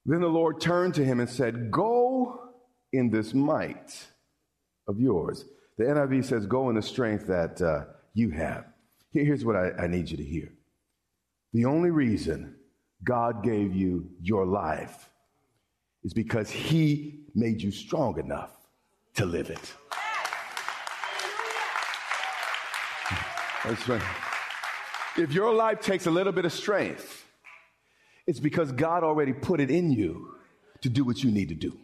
Then 0.08 0.22
the 0.22 0.28
Lord 0.28 0.60
turned 0.60 0.96
to 0.96 1.06
him 1.06 1.20
and 1.20 1.30
said, 1.30 1.70
Go 1.70 2.40
in 2.92 3.12
this 3.12 3.36
might 3.36 4.08
of 4.88 5.00
yours. 5.00 5.46
The 5.78 5.84
NIV 5.84 6.26
says, 6.26 6.48
Go 6.48 6.72
in 6.72 6.76
the 6.76 6.82
strength 6.82 7.28
that 7.28 7.62
uh, 7.62 7.86
you 8.16 8.32
have. 8.32 8.66
Here's 9.12 9.46
what 9.46 9.56
I, 9.56 9.84
I 9.84 9.86
need 9.86 10.10
you 10.10 10.18
to 10.18 10.26
hear. 10.26 10.54
The 11.54 11.66
only 11.66 11.90
reason 11.90 12.56
God 13.04 13.44
gave 13.44 13.76
you 13.76 14.10
your 14.22 14.46
life 14.46 15.10
is 16.04 16.14
because 16.14 16.50
He 16.50 17.26
made 17.34 17.62
you 17.62 17.72
strong 17.72 18.20
enough 18.20 18.52
to 19.16 19.26
live 19.26 19.50
it. 19.50 19.74
If 25.18 25.34
your 25.34 25.54
life 25.54 25.82
takes 25.82 26.06
a 26.06 26.12
little 26.12 26.32
bit 26.32 26.46
of 26.46 26.54
strength, 26.54 27.26
it's 28.26 28.40
because 28.40 28.72
God 28.72 29.04
already 29.04 29.34
put 29.34 29.60
it 29.60 29.70
in 29.70 29.92
you 29.92 30.36
to 30.82 30.90
do 30.90 31.04
what 31.04 31.24
you 31.24 31.32
need 31.32 31.50
to 31.50 31.56
do. 31.56 31.78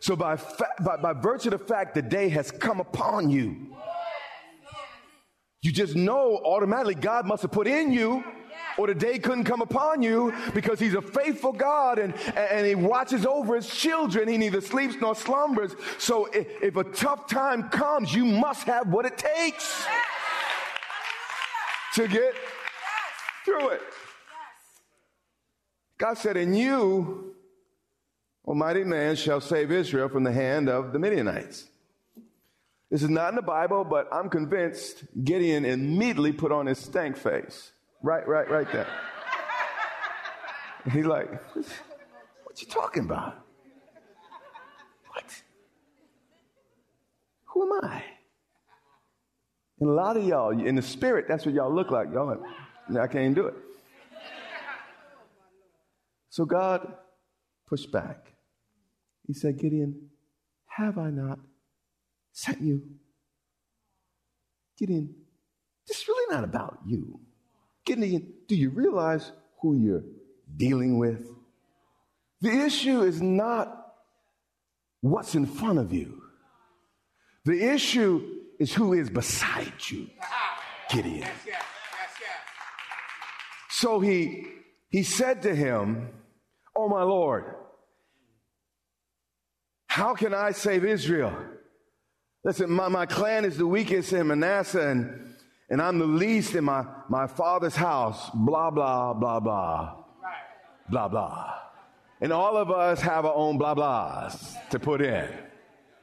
So, 0.00 0.16
by, 0.16 0.36
fa- 0.36 0.74
by, 0.84 0.96
by 0.98 1.12
virtue 1.14 1.48
of 1.48 1.58
the 1.58 1.66
fact 1.66 1.94
the 1.94 2.02
day 2.02 2.28
has 2.28 2.50
come 2.50 2.78
upon 2.78 3.30
you, 3.30 3.74
you 5.64 5.72
just 5.72 5.96
know 5.96 6.36
automatically 6.44 6.94
God 6.94 7.26
must 7.26 7.42
have 7.42 7.50
put 7.50 7.66
in 7.66 7.90
you 7.90 8.22
or 8.76 8.86
the 8.86 8.94
day 8.94 9.18
couldn't 9.18 9.44
come 9.44 9.62
upon 9.62 10.02
you 10.02 10.34
because 10.52 10.78
he's 10.78 10.94
a 10.94 11.00
faithful 11.02 11.52
God 11.52 11.98
and, 11.98 12.14
and 12.36 12.66
he 12.66 12.74
watches 12.74 13.24
over 13.24 13.56
his 13.56 13.68
children. 13.68 14.28
He 14.28 14.36
neither 14.36 14.60
sleeps 14.60 14.96
nor 15.00 15.14
slumbers. 15.14 15.74
So 15.98 16.26
if, 16.26 16.46
if 16.62 16.76
a 16.76 16.84
tough 16.84 17.28
time 17.28 17.68
comes, 17.70 18.14
you 18.14 18.24
must 18.24 18.64
have 18.64 18.88
what 18.88 19.06
it 19.06 19.16
takes 19.16 19.86
to 21.94 22.08
get 22.08 22.34
through 23.44 23.70
it. 23.70 23.82
God 25.96 26.18
said, 26.18 26.36
In 26.36 26.54
you, 26.54 27.34
Almighty 28.46 28.84
man 28.84 29.16
shall 29.16 29.40
save 29.40 29.70
Israel 29.70 30.08
from 30.08 30.24
the 30.24 30.32
hand 30.32 30.68
of 30.68 30.92
the 30.92 30.98
Midianites. 30.98 31.68
This 32.94 33.02
is 33.02 33.10
not 33.10 33.30
in 33.30 33.34
the 33.34 33.42
Bible, 33.42 33.82
but 33.82 34.06
I'm 34.12 34.30
convinced 34.30 35.02
Gideon 35.24 35.64
immediately 35.64 36.30
put 36.30 36.52
on 36.52 36.66
his 36.66 36.78
stank 36.78 37.16
face. 37.16 37.72
Right, 38.04 38.24
right, 38.28 38.48
right 38.48 38.70
there. 38.70 38.86
he's 40.92 41.04
like, 41.04 41.28
What 41.56 42.62
you 42.62 42.68
talking 42.68 43.02
about? 43.02 43.44
What? 45.08 45.24
Who 47.46 47.62
am 47.64 47.82
I? 47.82 48.04
And 49.80 49.90
a 49.90 49.92
lot 49.92 50.16
of 50.16 50.22
y'all, 50.22 50.50
in 50.50 50.76
the 50.76 50.82
spirit, 50.82 51.24
that's 51.26 51.44
what 51.44 51.52
y'all 51.52 51.74
look 51.74 51.90
like. 51.90 52.12
Y'all 52.12 52.28
like, 52.28 52.96
I 52.96 53.12
can't 53.12 53.34
do 53.34 53.48
it. 53.48 53.54
So 56.30 56.44
God 56.44 56.94
pushed 57.66 57.90
back. 57.90 58.34
He 59.26 59.32
said, 59.32 59.58
Gideon, 59.58 60.10
have 60.68 60.96
I 60.96 61.10
not 61.10 61.40
sent 62.34 62.60
you? 62.60 62.82
Gideon, 64.76 65.14
this 65.86 65.98
is 66.02 66.08
really 66.08 66.34
not 66.34 66.44
about 66.44 66.80
you. 66.84 67.20
Gideon, 67.86 68.32
do 68.48 68.56
you 68.56 68.70
realize 68.70 69.32
who 69.62 69.76
you're 69.76 70.04
dealing 70.56 70.98
with? 70.98 71.26
The 72.40 72.50
issue 72.50 73.02
is 73.02 73.22
not 73.22 73.94
what's 75.00 75.34
in 75.34 75.46
front 75.46 75.78
of 75.78 75.92
you. 75.92 76.22
The 77.44 77.72
issue 77.72 78.40
is 78.58 78.74
who 78.74 78.94
is 78.94 79.10
beside 79.10 79.72
you, 79.88 80.08
Gideon. 80.90 81.28
So 83.70 84.00
he, 84.00 84.46
he 84.88 85.02
said 85.02 85.42
to 85.42 85.54
him, 85.54 86.08
Oh, 86.76 86.88
my 86.88 87.02
Lord, 87.02 87.44
how 89.86 90.14
can 90.14 90.34
I 90.34 90.50
save 90.50 90.84
Israel? 90.84 91.36
Listen, 92.44 92.70
my, 92.70 92.88
my 92.88 93.06
clan 93.06 93.46
is 93.46 93.56
the 93.56 93.66
weakest 93.66 94.12
in 94.12 94.26
Manasseh, 94.26 94.86
and, 94.86 95.34
and 95.70 95.80
I'm 95.80 95.98
the 95.98 96.06
least 96.06 96.54
in 96.54 96.64
my, 96.64 96.84
my 97.08 97.26
father's 97.26 97.74
house. 97.74 98.30
Blah, 98.34 98.70
blah, 98.70 99.14
blah, 99.14 99.40
blah. 99.40 99.96
Blah, 100.90 101.08
blah. 101.08 101.54
And 102.20 102.32
all 102.32 102.58
of 102.58 102.70
us 102.70 103.00
have 103.00 103.24
our 103.24 103.34
own 103.34 103.56
blah, 103.56 103.74
blahs 103.74 104.68
to 104.68 104.78
put 104.78 105.00
in 105.00 105.26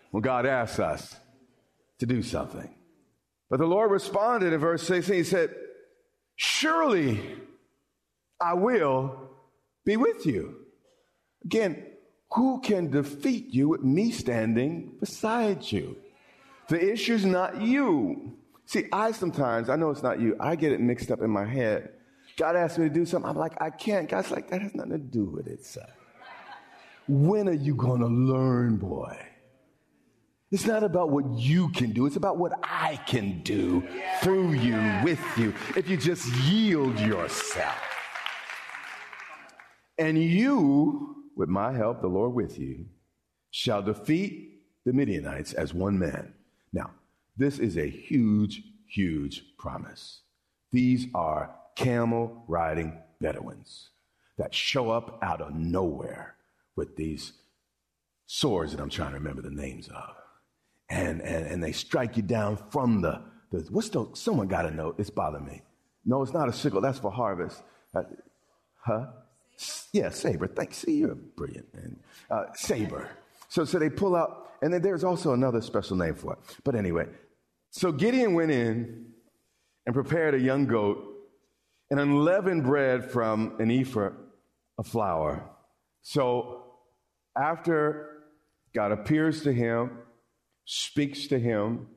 when 0.10 0.22
God 0.22 0.48
asks 0.48 0.80
us 0.80 1.16
to 2.00 2.08
do 2.08 2.24
something. 2.24 2.74
But 3.50 3.60
the 3.60 3.68
Lord 3.68 3.92
responded 3.92 4.52
in 4.52 4.60
verse 4.60 4.82
16. 4.84 5.16
He 5.16 5.24
said, 5.24 5.54
Surely 6.36 7.36
I 8.40 8.56
will 8.56 9.30
be 9.86 9.96
with 9.96 10.26
you. 10.26 10.56
Again, 11.46 11.86
who 12.32 12.62
can 12.62 12.90
defeat 12.90 13.54
you 13.54 13.70
with 13.70 13.84
me 13.84 14.10
standing 14.10 14.94
beside 15.00 15.72
you? 15.72 15.98
The 16.68 16.92
issue's 16.92 17.26
not 17.26 17.62
you. 17.62 18.38
See, 18.66 18.86
I 18.92 19.12
sometimes, 19.12 19.70
I 19.70 19.76
know 19.76 19.90
it's 19.90 20.04
not 20.04 20.20
you, 20.20 20.38
I 20.40 20.56
get 20.56 20.72
it 20.72 20.80
mixed 20.80 21.12
up 21.12 21.22
in 21.22 21.30
my 21.30 21.46
head. 21.46 21.90
God 22.38 22.56
asked 22.56 22.78
me 22.80 22.88
to 22.88 22.94
do 22.94 23.06
something, 23.06 23.30
I'm 23.30 23.38
like, 23.38 23.62
I 23.62 23.70
can't. 23.70 24.08
God's 24.08 24.32
like, 24.32 24.50
that 24.50 24.62
has 24.62 24.74
nothing 24.74 24.94
to 24.94 24.98
do 24.98 25.26
with 25.26 25.48
it, 25.48 25.66
son. 25.66 25.84
When 27.08 27.50
are 27.50 27.54
you 27.54 27.76
to 27.76 28.08
learn, 28.08 28.78
boy? 28.78 29.18
It's 30.52 30.66
not 30.66 30.84
about 30.84 31.12
what 31.12 31.30
you 31.38 31.70
can 31.70 31.92
do, 31.92 32.06
it's 32.06 32.18
about 32.18 32.38
what 32.38 32.54
I 32.64 32.98
can 33.06 33.42
do 33.44 33.88
through 34.22 34.54
you, 34.54 34.76
with 35.04 35.20
you, 35.38 35.54
if 35.76 35.90
you 35.90 35.96
just 35.96 36.28
yield 36.44 37.00
yourself. 37.00 37.80
And 39.98 40.22
you, 40.22 41.16
with 41.36 41.48
my 41.48 41.72
help, 41.74 42.02
the 42.02 42.08
Lord 42.08 42.34
with 42.34 42.60
you, 42.60 42.86
shall 43.52 43.82
defeat 43.82 44.62
the 44.86 44.94
Midianites 44.94 45.54
as 45.54 45.74
one 45.74 45.98
man. 46.00 46.34
Now, 46.74 46.92
this 47.38 47.60
is 47.60 47.78
a 47.78 47.90
huge, 47.90 48.64
huge 48.88 49.44
promise. 49.58 50.22
These 50.72 51.08
are 51.14 51.56
camel 51.76 52.44
riding 52.48 52.98
Bedouins 53.20 53.90
that 54.38 54.54
show 54.54 54.90
up 54.90 55.20
out 55.22 55.42
of 55.42 55.54
nowhere 55.54 56.36
with 56.76 56.96
these 56.96 57.34
swords 58.26 58.72
that 58.72 58.82
I'm 58.82 58.90
trying 58.90 59.12
to 59.12 59.18
remember 59.18 59.42
the 59.42 59.52
names 59.52 59.88
of 59.90 60.16
and, 60.92 61.22
and, 61.22 61.48
and 61.48 61.64
they 61.64 61.72
strike 61.72 62.18
you 62.18 62.24
down 62.24 62.58
from 62.70 63.02
the, 63.02 63.22
the 63.52 63.66
what's 63.72 63.90
the, 63.90 64.08
someone 64.14 64.48
got 64.48 64.64
to 64.64 64.72
know, 64.72 64.94
it's 64.98 65.10
bothering 65.10 65.46
me. 65.46 65.62
No, 66.06 66.22
it's 66.22 66.34
not 66.34 66.50
a 66.50 66.54
sickle, 66.54 66.82
that's 66.82 67.00
for 67.00 67.12
harvest. 67.12 67.64
Uh, 67.96 68.04
huh? 68.76 69.06
Yeah, 69.94 70.10
saber. 70.10 70.48
Thanks. 70.48 70.78
See, 70.78 70.98
you're 70.98 71.16
brilliant, 71.16 71.74
man. 71.74 72.00
Uh, 72.30 72.46
saber. 72.56 73.10
So, 73.52 73.66
so 73.66 73.80
they 73.80 73.90
pull 73.90 74.16
out, 74.16 74.48
and 74.62 74.74
then 74.74 74.82
there's 74.82 75.04
also 75.04 75.34
another 75.34 75.60
special 75.60 75.98
name 75.98 76.16
for 76.16 76.32
it. 76.34 76.40
But 76.64 76.74
anyway, 76.74 77.08
so 77.70 77.92
Gideon 77.92 78.34
went 78.34 78.50
in 78.50 79.08
and 79.86 79.94
prepared 79.94 80.36
a 80.36 80.40
young 80.40 80.68
goat 80.68 81.04
and 81.90 82.00
unleavened 82.00 82.64
bread 82.64 83.12
from 83.12 83.58
an 83.60 83.70
ephah 83.70 84.12
of 84.78 84.88
flour. 84.88 85.50
So 86.02 86.64
after 87.38 88.24
God 88.74 88.94
appears 88.94 89.44
to 89.44 89.52
him 89.52 89.98
speaks 90.64 91.28
to 91.28 91.38
him, 91.38 91.88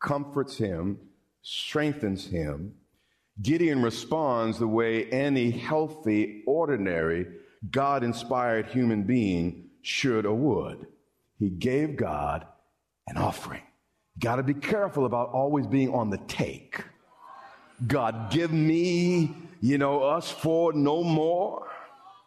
comforts 0.00 0.56
him, 0.56 0.98
strengthens 1.42 2.26
him. 2.26 2.72
Gideon 3.42 3.82
responds 3.82 4.58
the 4.58 4.66
way 4.66 5.10
any 5.10 5.50
healthy, 5.50 6.42
ordinary, 6.46 7.26
God 7.70 8.02
inspired 8.02 8.66
human 8.68 9.02
being 9.02 9.68
should 9.82 10.24
or 10.24 10.34
would. 10.34 10.86
He 11.42 11.50
gave 11.50 11.96
God 11.96 12.46
an 13.08 13.16
offering. 13.16 13.62
Got 14.20 14.36
to 14.36 14.44
be 14.44 14.54
careful 14.54 15.06
about 15.06 15.30
always 15.30 15.66
being 15.66 15.92
on 15.92 16.08
the 16.08 16.18
take. 16.28 16.84
God, 17.84 18.30
give 18.30 18.52
me, 18.52 19.34
you 19.60 19.76
know, 19.76 20.04
us 20.04 20.30
for 20.30 20.72
no 20.72 21.02
more. 21.02 21.66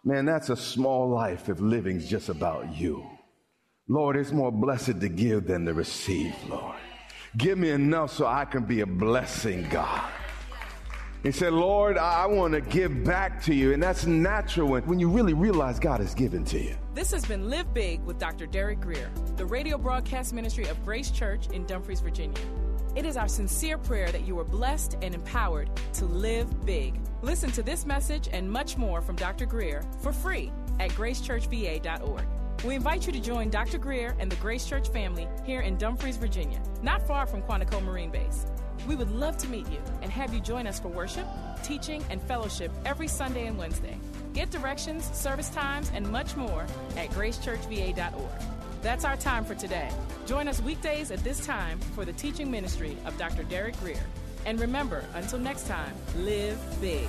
Man, 0.04 0.26
that's 0.26 0.50
a 0.50 0.58
small 0.58 1.08
life 1.08 1.48
if 1.48 1.62
living's 1.62 2.10
just 2.10 2.28
about 2.28 2.76
you. 2.76 3.10
Lord, 3.88 4.18
it's 4.18 4.34
more 4.34 4.52
blessed 4.52 5.00
to 5.00 5.08
give 5.08 5.48
than 5.48 5.64
to 5.64 5.74
receive, 5.74 6.36
Lord. 6.50 6.76
Give 7.38 7.58
me 7.58 7.70
enough 7.70 8.12
so 8.12 8.26
I 8.26 8.44
can 8.44 8.66
be 8.66 8.82
a 8.82 8.86
blessing, 8.86 9.66
God. 9.70 10.12
He 11.26 11.32
said, 11.32 11.54
Lord, 11.54 11.98
I 11.98 12.28
want 12.28 12.54
to 12.54 12.62
give 12.62 13.04
back 13.04 13.42
to 13.46 13.54
you. 13.56 13.74
And 13.74 13.82
that's 13.82 14.06
natural 14.06 14.68
when, 14.68 14.86
when 14.86 15.00
you 15.00 15.10
really 15.10 15.34
realize 15.34 15.80
God 15.80 16.00
has 16.00 16.14
given 16.14 16.46
to 16.46 16.62
you. 16.62 16.76
This 16.94 17.12
has 17.12 17.26
been 17.26 17.50
Live 17.50 17.74
Big 17.74 18.04
with 18.04 18.20
Dr. 18.20 18.46
Derek 18.46 18.80
Grier, 18.80 19.10
the 19.36 19.46
radio 19.46 19.80
broadcast 19.80 20.34
ministry 20.34 20.68
of 20.68 20.86
Grace 20.86 21.10
Church 21.10 21.48
in 21.48 21.66
Dumfries, 21.66 22.00
Virginia. 22.00 22.38
It 22.96 23.08
is 23.08 23.18
our 23.18 23.28
sincere 23.28 23.80
prayer 23.80 24.12
that 24.12 24.28
you 24.28 24.38
are 24.38 24.44
blessed 24.44 24.98
and 25.02 25.16
empowered 25.16 25.72
to 25.94 26.06
live 26.06 26.64
big. 26.64 27.02
Listen 27.24 27.52
to 27.54 27.64
this 27.64 27.88
message 27.88 28.30
and 28.32 28.48
much 28.50 28.78
more 28.78 29.02
from 29.02 29.16
Dr. 29.16 29.48
Grier 29.48 29.82
for 30.02 30.14
free 30.14 30.52
at 30.80 30.92
gracechurchva.org. 30.92 32.24
We 32.64 32.76
invite 32.76 33.08
you 33.08 33.12
to 33.12 33.20
join 33.20 33.50
Dr. 33.50 33.80
Grier 33.80 34.16
and 34.20 34.32
the 34.32 34.36
Grace 34.36 34.66
Church 34.66 34.90
family 34.90 35.28
here 35.44 35.62
in 35.62 35.76
Dumfries, 35.78 36.18
Virginia, 36.18 36.62
not 36.84 37.06
far 37.08 37.26
from 37.26 37.42
Quantico 37.42 37.84
Marine 37.84 38.12
Base. 38.12 38.46
We 38.88 38.96
would 38.96 39.12
love 39.12 39.38
to 39.40 39.48
meet 39.48 39.68
you 39.70 39.80
and 40.02 40.12
have 40.12 40.34
you 40.34 40.40
join 40.40 40.68
us 40.68 40.80
for 40.80 40.90
worship, 40.90 41.26
teaching, 41.64 42.04
and 42.10 42.22
fellowship 42.22 42.72
every 42.86 43.08
Sunday 43.08 43.48
and 43.48 43.58
Wednesday. 43.58 43.98
Get 44.34 44.52
directions, 44.52 45.10
service 45.16 45.50
times, 45.50 45.92
and 45.94 46.10
much 46.12 46.36
more 46.36 46.66
at 46.98 47.10
gracechurchva.org. 47.10 48.42
That's 48.82 49.06
our 49.06 49.18
time 49.18 49.46
for 49.46 49.56
today. 49.56 49.90
Join 50.28 50.48
us 50.48 50.62
weekdays 50.62 51.10
at 51.10 51.24
this 51.24 51.44
time 51.46 51.80
for 51.96 52.06
the 52.06 52.14
teaching 52.14 52.52
ministry 52.52 52.98
of 53.06 53.18
Dr. 53.18 53.44
Derek 53.44 53.80
Grier. 53.80 54.04
And 54.46 54.60
remember, 54.60 55.04
until 55.16 55.40
next 55.40 55.68
time, 55.68 55.94
live 56.18 56.60
big. 56.80 57.08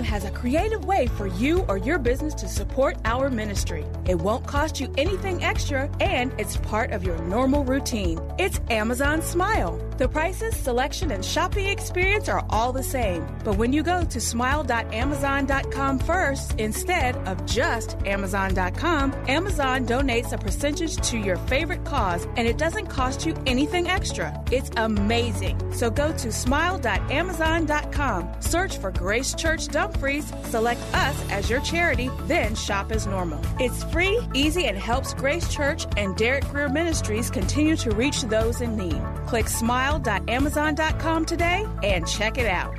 Amazon 0.00 0.20
has 0.20 0.24
a 0.24 0.30
creative 0.30 0.86
way 0.86 1.06
for 1.08 1.26
you 1.26 1.64
or 1.68 1.76
your 1.76 1.98
business 1.98 2.32
to 2.34 2.48
support 2.48 2.96
our 3.04 3.28
ministry. 3.30 3.84
It 4.06 4.16
won't 4.16 4.46
cost 4.46 4.80
you 4.80 4.90
anything 4.96 5.44
extra, 5.44 5.90
and 6.00 6.32
it's 6.38 6.56
part 6.56 6.92
of 6.92 7.04
your 7.04 7.18
normal 7.22 7.64
routine. 7.64 8.18
It's 8.38 8.60
Amazon 8.70 9.20
Smile. 9.22 9.78
The 9.98 10.08
prices, 10.08 10.56
selection, 10.56 11.10
and 11.10 11.22
shopping 11.22 11.66
experience 11.66 12.30
are 12.30 12.46
all 12.48 12.72
the 12.72 12.82
same. 12.82 13.26
But 13.44 13.58
when 13.58 13.74
you 13.74 13.82
go 13.82 14.02
to 14.04 14.20
smile.amazon.com 14.20 15.98
first, 15.98 16.58
instead 16.58 17.16
of 17.28 17.44
just 17.44 17.98
Amazon.com, 18.06 19.12
Amazon 19.28 19.86
donates 19.86 20.32
a 20.32 20.38
percentage 20.38 20.96
to 21.10 21.18
your 21.18 21.36
favorite 21.36 21.84
cause, 21.84 22.26
and 22.38 22.48
it 22.48 22.56
doesn't 22.56 22.86
cost 22.86 23.26
you 23.26 23.34
anything 23.46 23.88
extra. 23.88 24.32
It's 24.50 24.70
amazing. 24.78 25.74
So 25.74 25.90
go 25.90 26.16
to 26.16 26.32
smile.amazon.com, 26.32 28.40
search 28.40 28.78
for 28.78 28.90
Grace 28.90 29.34
Church 29.34 29.68
Dumfries, 29.90 30.32
select 30.44 30.80
us 30.94 31.30
as 31.30 31.50
your 31.50 31.60
charity, 31.60 32.10
then 32.26 32.54
shop 32.54 32.92
as 32.92 33.06
normal. 33.06 33.40
It's 33.58 33.82
free, 33.84 34.20
easy, 34.34 34.66
and 34.66 34.78
helps 34.78 35.14
Grace 35.14 35.52
Church 35.52 35.86
and 35.96 36.16
Derek 36.16 36.46
Grier 36.48 36.68
Ministries 36.68 37.30
continue 37.30 37.76
to 37.76 37.90
reach 37.90 38.22
those 38.22 38.60
in 38.60 38.76
need. 38.76 39.00
Click 39.26 39.48
smile.amazon.com 39.48 41.24
today 41.24 41.66
and 41.82 42.06
check 42.06 42.38
it 42.38 42.46
out. 42.46 42.76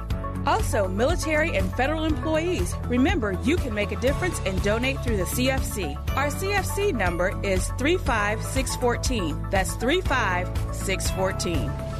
Also, 0.47 0.88
military 0.88 1.56
and 1.56 1.71
federal 1.74 2.06
employees, 2.06 2.74
remember 2.88 3.38
you 3.43 3.58
can 3.58 3.74
make 3.74 3.91
a 3.91 3.97
difference 3.97 4.39
and 4.45 4.62
donate 4.63 5.04
through 5.04 5.17
the 5.17 5.24
CFC. 5.24 5.97
Our 6.15 6.28
CFC 6.28 6.93
number 6.93 7.38
is 7.43 7.67
35614. 7.78 9.50
That's 9.52 9.76
35614. 9.76 11.90